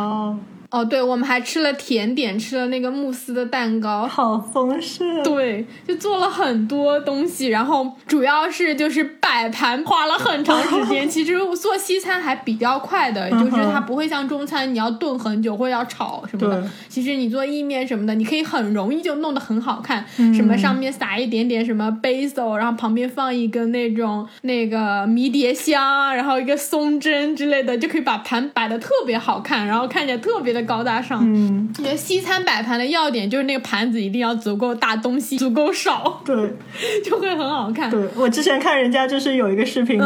[0.73, 5.21] 哦，对，我们还吃了甜点，吃了那个慕斯的蛋糕，好丰盛。
[5.21, 11.05] 对，就做了很多东西，然后主要是就是摆盘花了很长时间。
[11.07, 16.67] 其实做西餐还比较快的，就是它不会像中餐你要炖很久或者要炒什么的。
[16.89, 20.03] 其实你做意面什么的，你可以很容易就弄得很好看。
[20.33, 30.62] 什么上面撒一点点什么 basil，然后旁边放一根那种那个迷迭香，然后一个松针之类的，就可以把盘摆的特别好看，然后看起来特别的。
[30.63, 36.35] 高大上，嗯，我觉得西餐摆盘的要点就是那个盘子一定要足够大，东西 足够少，对，
[37.03, 37.89] 就会很好看。
[37.89, 39.99] 对我之前看人家就是有一个视频，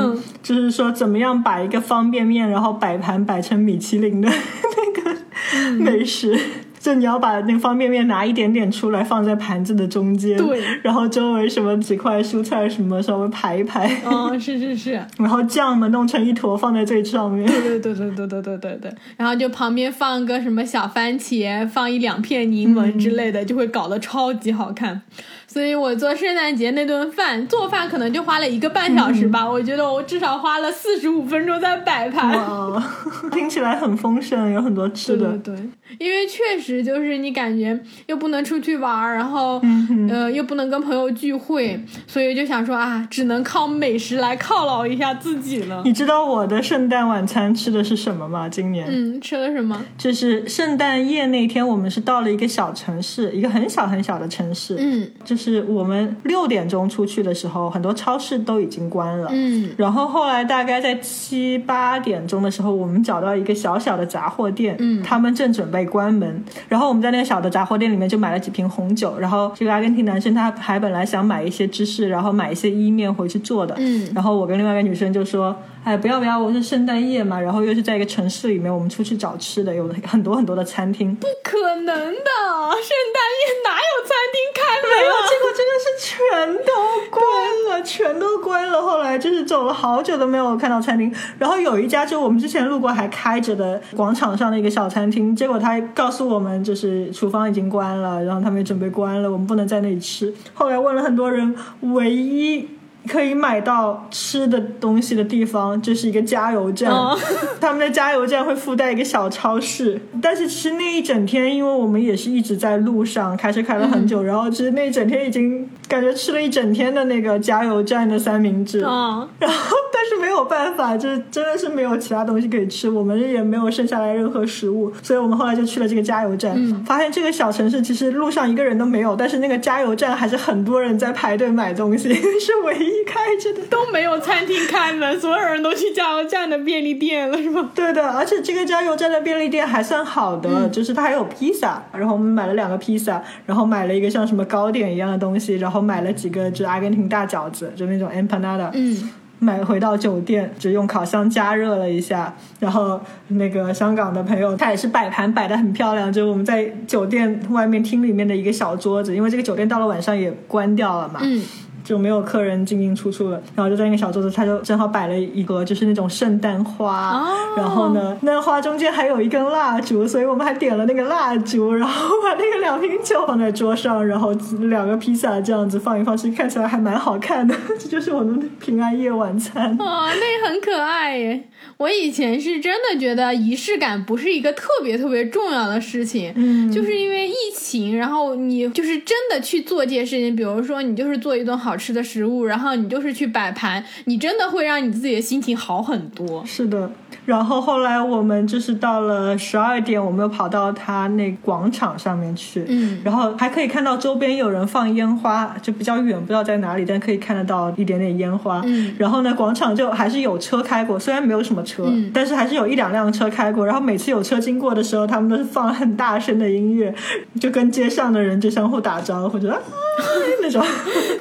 [0.44, 6.38] 就是说怎么样把一个方便面，然后摆盘摆成米其林的 那个美食。
[6.80, 25.02] 就你要把那个方便面拿一点点出来放在盘子的中间，对，然后周围什么几块蔬菜什么稍微排一排，哦， 是是是，然后酱嘛弄成一坨放在最上面，对对对对对对对对对，然后就旁边放个什么小番茄，放一两片柠檬之类的，就会搞得超级好看。
[25.50, 29.50] 所以我做圣诞节那顿饭，做饭可能就花了一个半小时吧。
[29.50, 32.30] 我觉得我至少花了四十五分钟在摆盘。
[32.38, 32.84] 哇，
[33.32, 35.38] 听起来很丰盛，有很多吃的。
[35.38, 35.56] 对，
[35.98, 39.62] 因为确实就是你感觉又不能出去玩，然后
[40.10, 45.82] 呃又不能跟朋友聚会，所以就想说啊，只能靠美食来犒劳一下自己了。
[45.86, 48.50] 你知道我的圣诞晚餐吃的是什么吗？
[48.50, 49.82] 今年嗯，吃了什么？
[49.98, 54.76] 就是圣诞夜那天，我们是到了一个小城市，一个很小很小的城市。
[54.78, 55.38] 嗯，就。
[55.38, 59.30] 是我们六点钟出去的时候，很多超市都已经关了。
[59.32, 66.44] 嗯，然后后来大概在七八点钟的时候，我们找到一个小小的杂货店，嗯，他们正准备关门。
[66.68, 69.18] 然后我们在那个小的杂货店里面就买了几瓶红酒。
[69.20, 73.76] 然后这个阿根廷男生他还本来想买一些芝士，然后买一些意面回去做的。
[73.78, 75.56] 嗯，然后我跟另外一个女生就说。
[75.88, 81.16] 哎，不要不要，我是圣诞夜嘛，然后又是在一个城市里面，我们出去找吃的，有很多很多的餐厅。
[81.16, 84.92] 不可能的，圣诞夜哪有餐厅开门？
[84.92, 86.74] 没有，结果真的是全都
[87.10, 87.24] 关
[87.70, 88.82] 了，全都关了。
[88.82, 100.34] 后来就是走了好久都没有看到餐厅，然后有一家就我们之前路过还开着的广场上的一个小餐厅，结果他告诉我们就是厨房已经关了，然后他们也准备关了，我们不能在那里吃。
[100.54, 102.68] 后来问了很多人，唯一。
[103.08, 106.92] 可以买到吃的东西的地方就是一个加油站，
[107.60, 110.00] 他们的加油站会附带一个小超市。
[110.22, 118.80] 但是其实那一整天，因为我们也是一直在路上开车开了很久，然后其实那一整天已经感觉吃了一整天的那个加油站的三明治。
[118.82, 133.08] 然后但是没有办法，就是真的是没有其他东西可以吃，我们也没有剩下来任何食物，所以我们后来就去了这个加油站，发现这个小城市其实路上一个人都没有，但是那个加油站还是很多人在排队买东西， 是唯一。
[133.08, 137.72] 开着的都没有餐厅开门，所有人都去加油站的便利店了，是吗？
[137.74, 149.10] 对的，而且这个加油站的便利店还算好的，就是它还有披萨，然后我们买了两个披萨，然后买了一个像什么糕点一样的东西，然后买了几个就阿根廷大饺子，就那种 empanada，嗯，
[149.40, 161.42] 买回到酒店就用烤箱加热了一下，然后那个香港的朋友他也是摆盘摆的很漂亮，就是我们在酒店外面厅里面的一个小桌子，因为这个酒店到了晚上也关掉了嘛，嗯。
[161.88, 167.26] 就没有客人进进出出了，然后就在那个小桌子，他就正好摆了一个就是那种圣诞花，
[167.56, 174.34] 然后呢，那花中间还有一根蜡烛，所以我们还点了那个蜡烛，然后把那个两瓶酒放在桌上，然后
[174.64, 177.56] 两个披萨这样子放一放，其实看起来还蛮好看的。
[177.80, 179.72] 这 就是我们的平安夜晚餐。
[179.80, 181.44] 哦，那很可爱耶。
[181.78, 196.44] 我以前是真的觉得仪式感不是一个特别特别重要的事情，嗯，就是因为疫情，然后你就是真的去做这些事情，比如说你就是做一顿好吃的食物，然后你就是去摆盘，你真的会让你自己的心情好很多。
[196.46, 196.92] 是的。
[197.28, 208.62] 然后后来我们就是到了十二点，我们又跑到他那广场上面去，嗯，然后还可以看到周边有人放烟花，就比较远，不知道在哪里，但可以看得到一点点烟花。
[208.64, 213.66] 嗯，然后呢，广场就还是有车开过，虽然没有什么车，但是还是有一两辆车开过。
[213.66, 216.96] 然后每次有车经过的时候，他们都是放很大声的音乐，
[217.42, 219.58] 就跟街上的人就相互打招呼，就啊
[220.42, 220.64] 那种，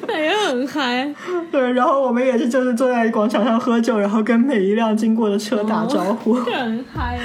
[0.07, 1.12] 感觉很嗨。
[1.50, 5.95] 对，然后我们也是就是坐在广场上喝酒，然后跟每一辆经过的车打招。
[5.97, 7.18] 招呼，很嗨，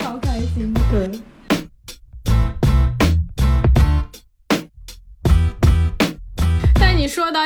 [0.00, 0.74] 超开心。
[0.90, 1.35] 对。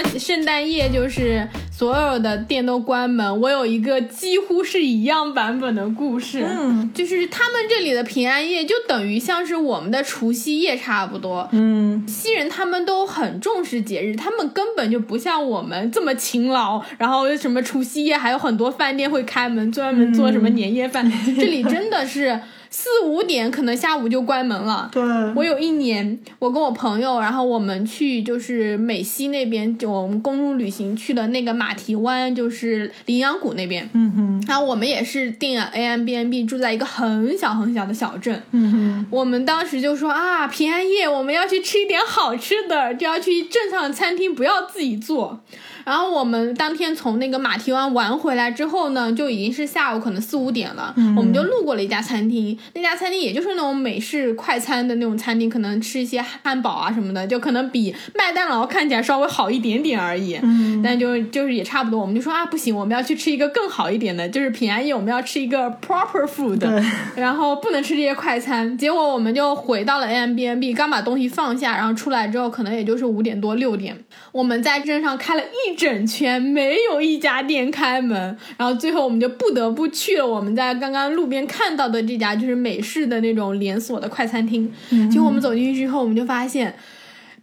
[0.03, 3.40] 到圣诞夜，就是所有的店都关门。
[3.40, 11.48] 我有一个几乎是一样版本的故事，嗯，就是他们这里的平安夜就等于像是我们的除夕夜差不多。
[11.53, 16.82] 嗯，西人他们都很重视节日，他们根本就不像我们这么勤劳。
[16.98, 21.11] 然后什么除夕夜还有很多饭店会开门，专门做什么年夜饭。
[21.36, 22.40] 这里真的是。
[22.73, 24.89] 四五点可能下午就关门了。
[24.93, 25.03] 对，
[25.35, 33.91] 我有一年，我跟我朋友，然后我们去就是美西那边，就我们公路旅行去了那个马蹄湾，就是羚羊谷那边。
[33.93, 34.45] 嗯哼。
[34.47, 38.41] 然后我们也是订了 A M B N B，住在一个很小很小的小镇。
[38.53, 39.07] 嗯哼。
[39.11, 45.41] 我们当时就说啊，平安夜我们要去吃一点好吃的，就要去镇上的餐厅，不要自己做。
[45.85, 50.93] 然后我们当天从那个马蹄湾玩回来之后呢，就已经是下午可能四五点了。
[50.97, 51.14] 嗯。
[51.16, 52.59] 我们就路过了一家餐厅。
[52.74, 60.39] 那家餐厅也就是那种美式快餐的那种餐厅，可能吃一些汉堡啊什么的，就可能比麦当劳看起来稍微好一点点而已。
[60.43, 62.01] 嗯，但就就是也差不多。
[62.01, 66.83] 我们就说啊，不行，我们要去吃一个更好一点的，就是平安夜我们要吃一个 proper food，
[67.16, 68.76] 然后不能吃这些快餐。
[68.78, 73.97] 结果我们就回到了 A M B N B，刚把东西放下，然后出来之后可能也就是五点多六点。
[74.33, 84.71] 我们在镇上开了一整圈，没有一家店开门，然后最后我们就不得不去了我们在刚刚路边看到的这家，就是美式的那种连锁的快餐厅。
[85.11, 86.75] 结果我们走进去之后，我们就发现。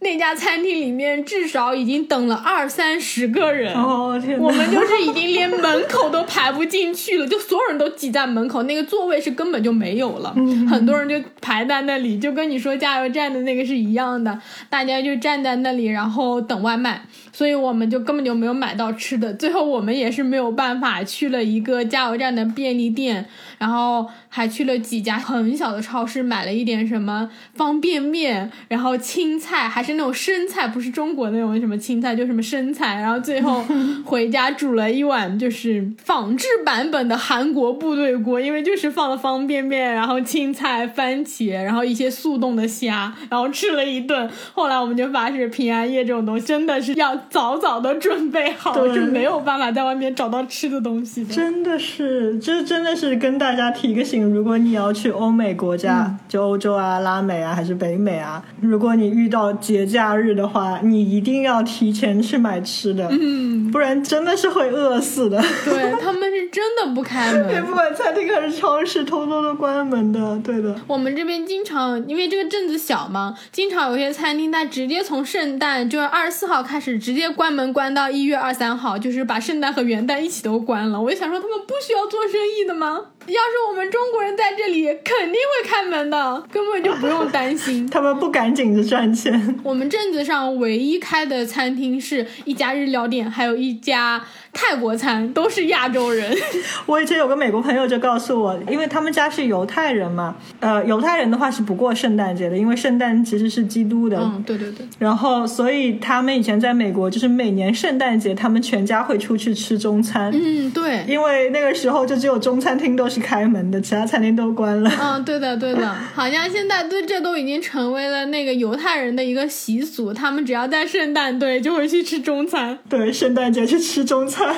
[0.00, 4.38] 那家餐厅里面至少已经等了二三十个人，哦天！
[4.38, 10.32] 我们就是已经连门口都排不进去了，就所有人都挤在门口，那个座位是根本就没有了，
[10.70, 14.40] 很多人就排在那里，就跟你说加油站的那个是一样的，
[14.70, 23.26] 大家就站在那里，然后等外卖，所以我们就根本就没有买到吃的，最后我们也是没有办法去了一个加油站的便利店，
[23.58, 29.88] 然后还去了几家很小的超市买了一点什么方便面，然后青菜还。
[29.88, 32.96] 是那种生菜，不是中国那种什么青菜，就什么生菜。
[32.96, 33.64] 然后最后
[34.04, 44.28] 回家煮了一碗就是仿制版本的韩国部队锅，因为就是放了方便面，然后青菜、番茄，然后一些速冻的虾，然后吃了一顿。
[44.52, 51.32] 后来我们就发誓，平安夜这种东西真的是要早早的准备好，是没有办法在外面找到吃的东西的。
[51.32, 65.42] 真的是，这真的是跟大家提个醒：如果你要去欧美国家，就欧洲啊、拉美啊，还是北美啊，如果你遇到节假日的话，你一定要提前去买吃的，嗯，不然真的是会饿死的。
[65.64, 70.38] 对他们是真的不开门， 不管餐厅还是超市，偷偷的关门的。
[70.44, 81.00] 对的，我们这边经常因为这个镇子小嘛，经常有些餐厅它直接从圣诞就是二十四号开始直接关门，关到一月二三号，就是把圣诞和元旦一起都关了。
[81.00, 83.00] 我就想说，他们不需要做生意的吗？
[83.26, 87.86] 要是我们中国人在这里，肯定会开门的，根本就不用担心。
[87.90, 89.56] 他们不赶紧的赚钱。
[89.62, 94.22] 我们镇子上唯一开的餐厅是一家日料店，还有一家。
[94.50, 96.36] 泰国餐都是亚洲人。
[96.86, 104.18] 我以前有个美国朋友就告诉我，因为他们家是犹太人嘛，呃，犹太人的话是不过圣诞节的，因为圣诞其实是基督的。
[104.18, 104.84] 嗯，对对对。
[104.98, 110.32] 然后，所以他们以前在美国，就是每年圣诞节，他们全家会出去吃中餐。
[110.34, 111.04] 嗯，对。
[111.06, 114.90] 因为那个时候就只有中餐厅都是开门的，其他餐厅都关了。
[114.98, 115.86] 嗯，对的，对的。
[116.14, 122.78] 好像现在对这都已经成为了那个犹太人的一个习俗，他们只要在圣诞对就会去吃中餐。
[122.88, 124.56] 对，圣诞节去吃中餐。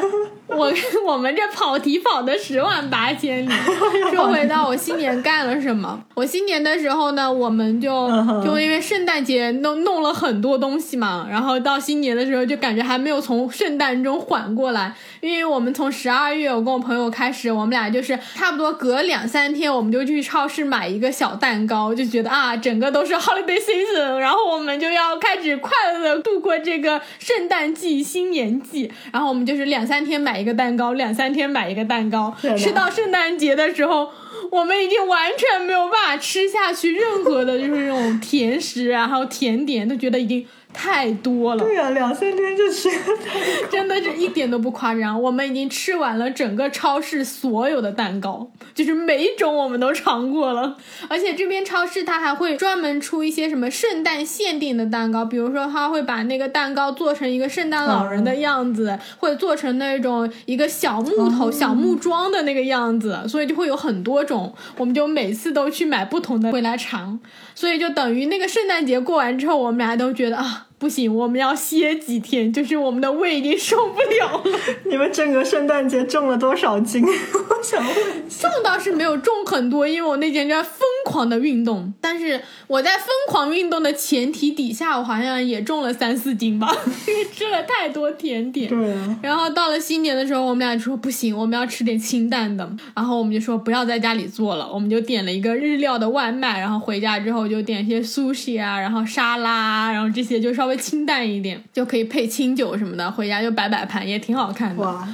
[0.56, 0.72] 我
[1.06, 3.52] 我们这跑题跑的十万八千里。
[4.12, 6.02] 说回到我新年干了什么？
[6.14, 8.08] 我新年的时候呢，我们就
[8.44, 14.94] 就因为圣诞节弄弄了很多东西嘛，然后到新年的时候就感觉还没有从圣诞中缓过来。
[15.20, 30.39] 因为我们从十二月我跟我朋友开始，我们俩就是差不多隔两三天我们就去超市买一个小蛋糕，就觉得啊，整个都是 holiday season， 然后我们就要开始快乐的度过这个圣诞季、新年季，然后我们就是两三天买。
[30.40, 34.10] 一个蛋糕，两三天买一个蛋糕，吃到圣诞节的时候，
[34.50, 40.46] 我们已经完全没有办法吃下去任何的，就是那种甜食啊，还有甜点，都觉得已经。
[40.72, 42.88] 太多了，对呀，两三天就吃，
[43.70, 45.20] 真的是一点都不夸张。
[45.20, 50.76] 我们已经吃完了整个超市所有的蛋糕，就是每一种我们都尝过了。
[51.08, 64.54] 而且这边超市它还会专门出一些什么圣诞限定的蛋糕，比如说它会把那个蛋糕做成一个圣诞老人的样子，或者做成那种一个小木头、小木桩的那个样子，所以就会有很多种。
[64.78, 67.18] 我们就每次都去买不同的回来尝，
[67.54, 70.59] 所以就等于那个圣诞节过完之后，我们俩都觉得啊。
[70.80, 74.58] 不行，我们要歇几天，就是我们的胃已经受不了了。
[74.88, 77.04] 你们整个圣诞节重了多少斤？
[77.04, 77.94] 我想问。
[78.30, 81.92] 重倒是没有重很多，因为我那天在疯狂的运动。
[82.00, 86.74] 但是我在疯狂运动的前提底下，我好像也重了三四斤吧，
[87.06, 88.70] 因为吃了太多甜点。
[88.70, 89.18] 对啊。
[89.22, 92.66] 然后到了新年的时候，我们俩说不行，我们要吃点清淡的。
[92.96, 96.58] 然后我们就说不要在家里做了，我们就点了一个日料的外卖。
[96.58, 100.69] 然后回家之后就点一些 sushi 啊，然后沙拉，然后这些就稍微。
[100.70, 104.82] 微清淡一点就可以配清酒什么的，回家就摆摆盘也挺好看的。
[104.82, 105.06] 哇，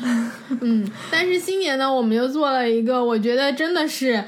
[0.60, 4.22] 嗯，但是新年呢，我们又做了一个，我觉得真的是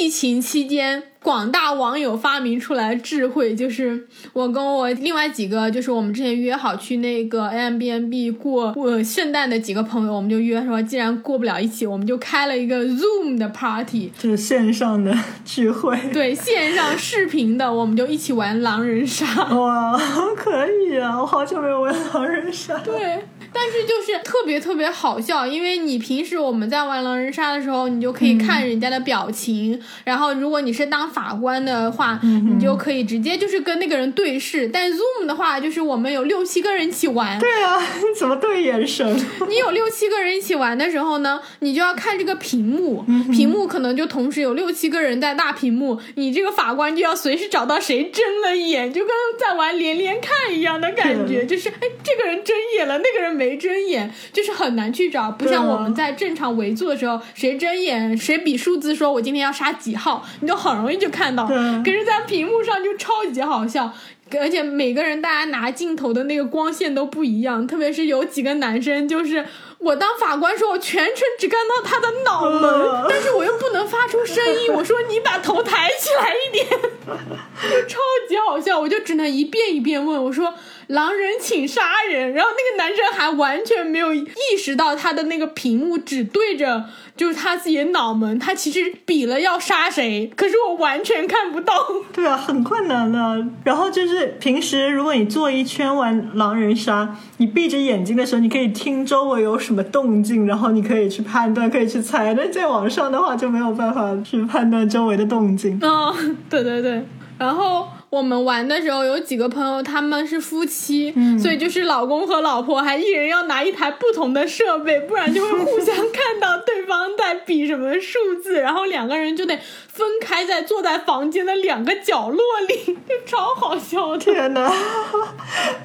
[0.00, 1.04] 疫情期间。
[1.20, 15.12] 广大网友发明出来智慧，就是我跟我另外几个，就是我们之前约好去那个 a m b n b 过过圣诞的几个朋友，我们就约说，既然过不了一起，我们就开了一个 Zoom 的 party，就是线上的
[15.44, 15.98] 聚会。
[16.12, 19.26] 对，线上视频的，我们就一起玩狼人杀。
[19.54, 19.98] 哇，
[20.36, 21.20] 可以啊！
[21.20, 22.78] 我好久没有玩狼人杀。
[22.78, 23.18] 对。
[23.52, 34.68] 但是就是特别特别好笑，因为你平时我们在玩狼人杀的时候，你就可以看人家的表情，然后如果你是当法官的话，你就可以直接就是跟那个人对视。
[34.68, 37.38] 但 Zoom 的话，就是我们有六七个人一起玩。
[37.38, 39.16] 对啊， 你怎么对眼神？
[39.48, 53.37] 你有六七个人一起玩的时候呢，你就要看这个屏幕，屏幕可能就同时有六七个人在大屏幕，你这个法官就要随时找到谁睁了眼，就跟在玩连连看一样的感觉，就是哎，这个人睁眼了，那个人。
[53.38, 61.46] 没睁眼，就是很难去找，不像我们在正常围坐的时候，谁睁眼谁比数字，说我今天要杀几号，你就很容易就看到。
[61.46, 63.92] 可是，在屏幕上就超级好笑，
[64.40, 69.46] 而且每个人大家拿镜头的那个光线都不一样，特别是有几个男生，就是
[69.78, 80.54] 我当法官说，我全程只看到他的脑门，但是我又不能发出声音，我说你把头抬起来一点，就 超级好笑，我就只能一遍一遍问我说。
[80.88, 84.26] 狼人请杀人，然后那个男生还完全没有意
[84.58, 86.84] 识到他的那个屏幕只对着
[87.14, 91.74] 就是他自己的脑门，他其实比了要杀谁，可是我完全看不到。
[92.12, 93.46] 对啊，很困难的。
[93.64, 102.34] 然后就是平时如果你坐一圈玩狼人杀，你闭着眼睛的时候，你可以听周围有什么动静，然后你可以去判断，可以去猜。
[102.34, 105.78] 但在网上的话就没有办法去判断周围的动静。
[105.82, 107.04] 嗯，对对对，
[107.36, 107.86] 然后。
[108.10, 124.16] 我们玩的时候有几个朋友，他们是夫妻，所以就是老公和老婆还一人要拿一台不同的设备，不然就会互相看到对方在比什么数字，然后两个人就得分开在坐在房间的两个角落里， 就超好笑！
[124.16, 124.72] 天哪，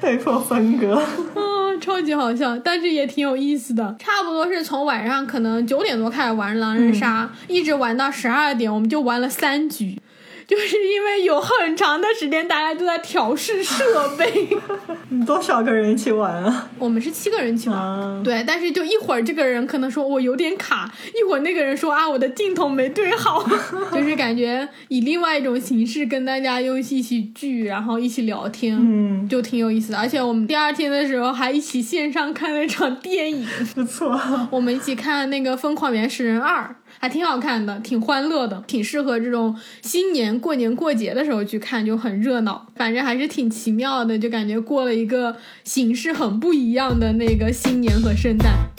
[0.00, 1.02] 被迫分隔，
[1.36, 3.94] 嗯，超级好笑，但是也挺有意思的。
[3.98, 10.00] 差不多是从晚上可能九点多开始玩狼人杀，一直玩到十二点，我们就玩了三局。
[10.46, 14.48] 就是因为有很长的时间大家都在调试设备，
[15.08, 16.68] 你多少个人一起玩啊？
[16.78, 18.44] 我们是七个人一起玩，对。
[18.46, 23.42] 但是就一会儿这个人可能说我有点卡，一会儿那个人说啊我的镜头没对好，
[23.92, 29.98] 就是感觉以另外一种形式跟大家又一起聚，然后一起聊天，嗯，就挺有意思的。
[29.98, 34.20] 而且我们第二天的时候还一起线上看了一场电影，不错。
[34.50, 36.62] 我们一起看那个《疯狂原始人二》。
[37.04, 42.66] 还挺好看的，挺欢乐的，挺适合这种新年过年过节的时候去看，就很热闹。
[42.76, 48.70] 反正还是挺奇妙的，就感觉过了一个形式很不一样的那个新年和圣诞。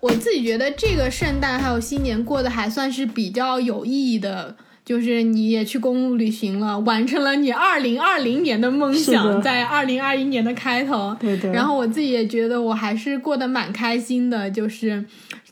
[0.00, 4.56] 我自己觉得这个圣诞还有新年过得还算是比较有意义的。
[4.88, 11.14] 就是你也去公路旅行了，完成了你二零二零年的梦想，在二零二一年的开头。
[11.20, 11.52] 对对。
[11.52, 15.04] 然后我自己也觉得我还是过得蛮开心的，就是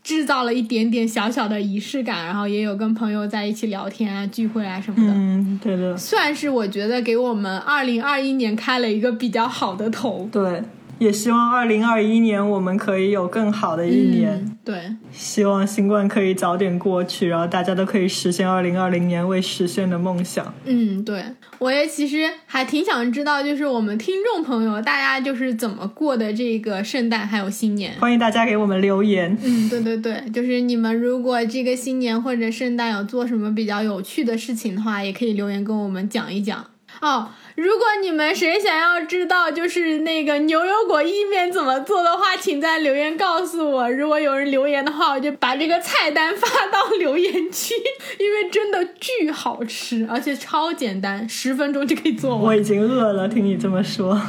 [0.02, 5.12] 制造了一点点小小的仪式感，然后也有跟朋友在一起聊天啊、聚会啊什么的。
[5.14, 5.94] 嗯，对的。
[5.98, 10.26] 算是我觉得给我们二零二一年开了一个比较好的头。
[10.32, 10.62] 对。
[10.98, 14.56] 也希望二零二一年我们可以有更好的一年。
[14.64, 14.74] 对，
[15.12, 20.52] 希望新冠可以早点过去，然后大家都可以实现二零二零年未实现的梦想。
[20.64, 21.22] 嗯，对，
[21.58, 27.92] 我也其实还挺想知道，就是我们听众朋友大家就是怎么过的这个圣诞还有新年。
[28.00, 29.36] 欢迎大家给我们留言。
[29.44, 36.64] 嗯，对对对，就是你们如果这个新年或者圣诞有做什么比较有趣的事情的话，也可以留言跟我们讲一讲
[37.00, 37.28] 哦。
[37.56, 43.90] 如果你们谁想要知道就是那个牛油果意面怎么做的话，请在留言告诉我。
[43.90, 47.74] 如果有人留言的话，我就把这个菜单发到留言区，
[48.18, 52.40] 因为真的巨好吃，而且超简单，十分钟就可以做完。
[52.40, 54.20] 我已经饿了，听你这么说，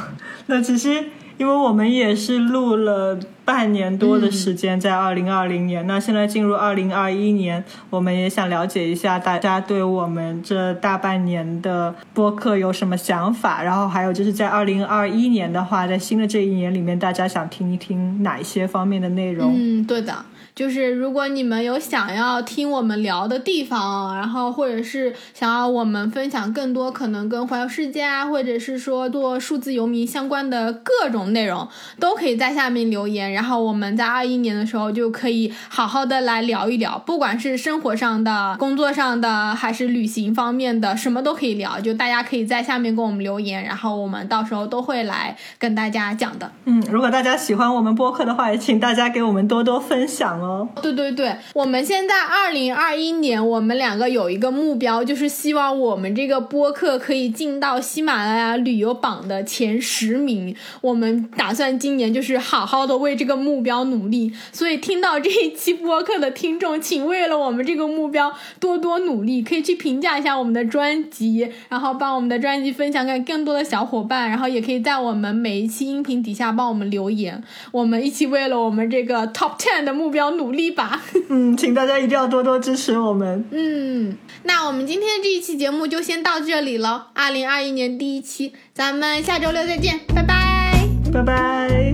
[0.46, 1.04] 那其实。
[1.38, 19.54] 因为我们也是录了半年多的时间，在二零二零年，那现在进入二零二一年，我们也想了解一下大家对我们这大半年的播客有什么想法，然后还有就是在二零二一年的话，在新的这一年里面，大家想听一听哪一些方面的内容？
[19.54, 20.12] 嗯，对的。
[20.58, 31.68] 就是如果你们有想要听我们聊的地方，然后或者是想要我们分享更多可能跟环游世界啊，或者是说做数字游民相关的各种内容，
[32.00, 33.30] 都可以在下面留言。
[33.30, 41.78] 然后我们在二一年的时候就可以好好的来聊一聊，不管是生活上的、工作上的，还是旅行方面的，什么都可以聊。
[41.78, 46.50] 就大家可以在下面给我们留言，然后我们到时候都会来跟大家讲的。
[46.64, 50.47] 嗯，如果大家喜欢我们播客的话，也请大家给我们多多分享哦
[50.82, 60.54] 对对对，我们现在二零二一年，我们两个有一个目标，就是希望我们这个播客可以进到喜马拉雅旅游榜的前十名。
[60.80, 64.32] 我们打算今年就是好好的为这个目标努力。
[64.52, 77.42] 所以听到这一期播客的听众，请为了我们这个目标多多努力，可以去评价一下我们的专辑，然后把我们的专辑分享给更多的小伙伴，然后也可以在我们每一期音频底下帮我们留言，
[77.72, 80.68] 我们一起为了我们这个 top ten 的目标努力。
[80.78, 83.44] 吧， 嗯，请大家一定要多多支持我们。
[83.50, 87.08] 嗯，那我们今天这一期节目就先到这里了。
[87.14, 91.87] 二零二一年第一期，咱们下周六再见，拜拜，拜拜。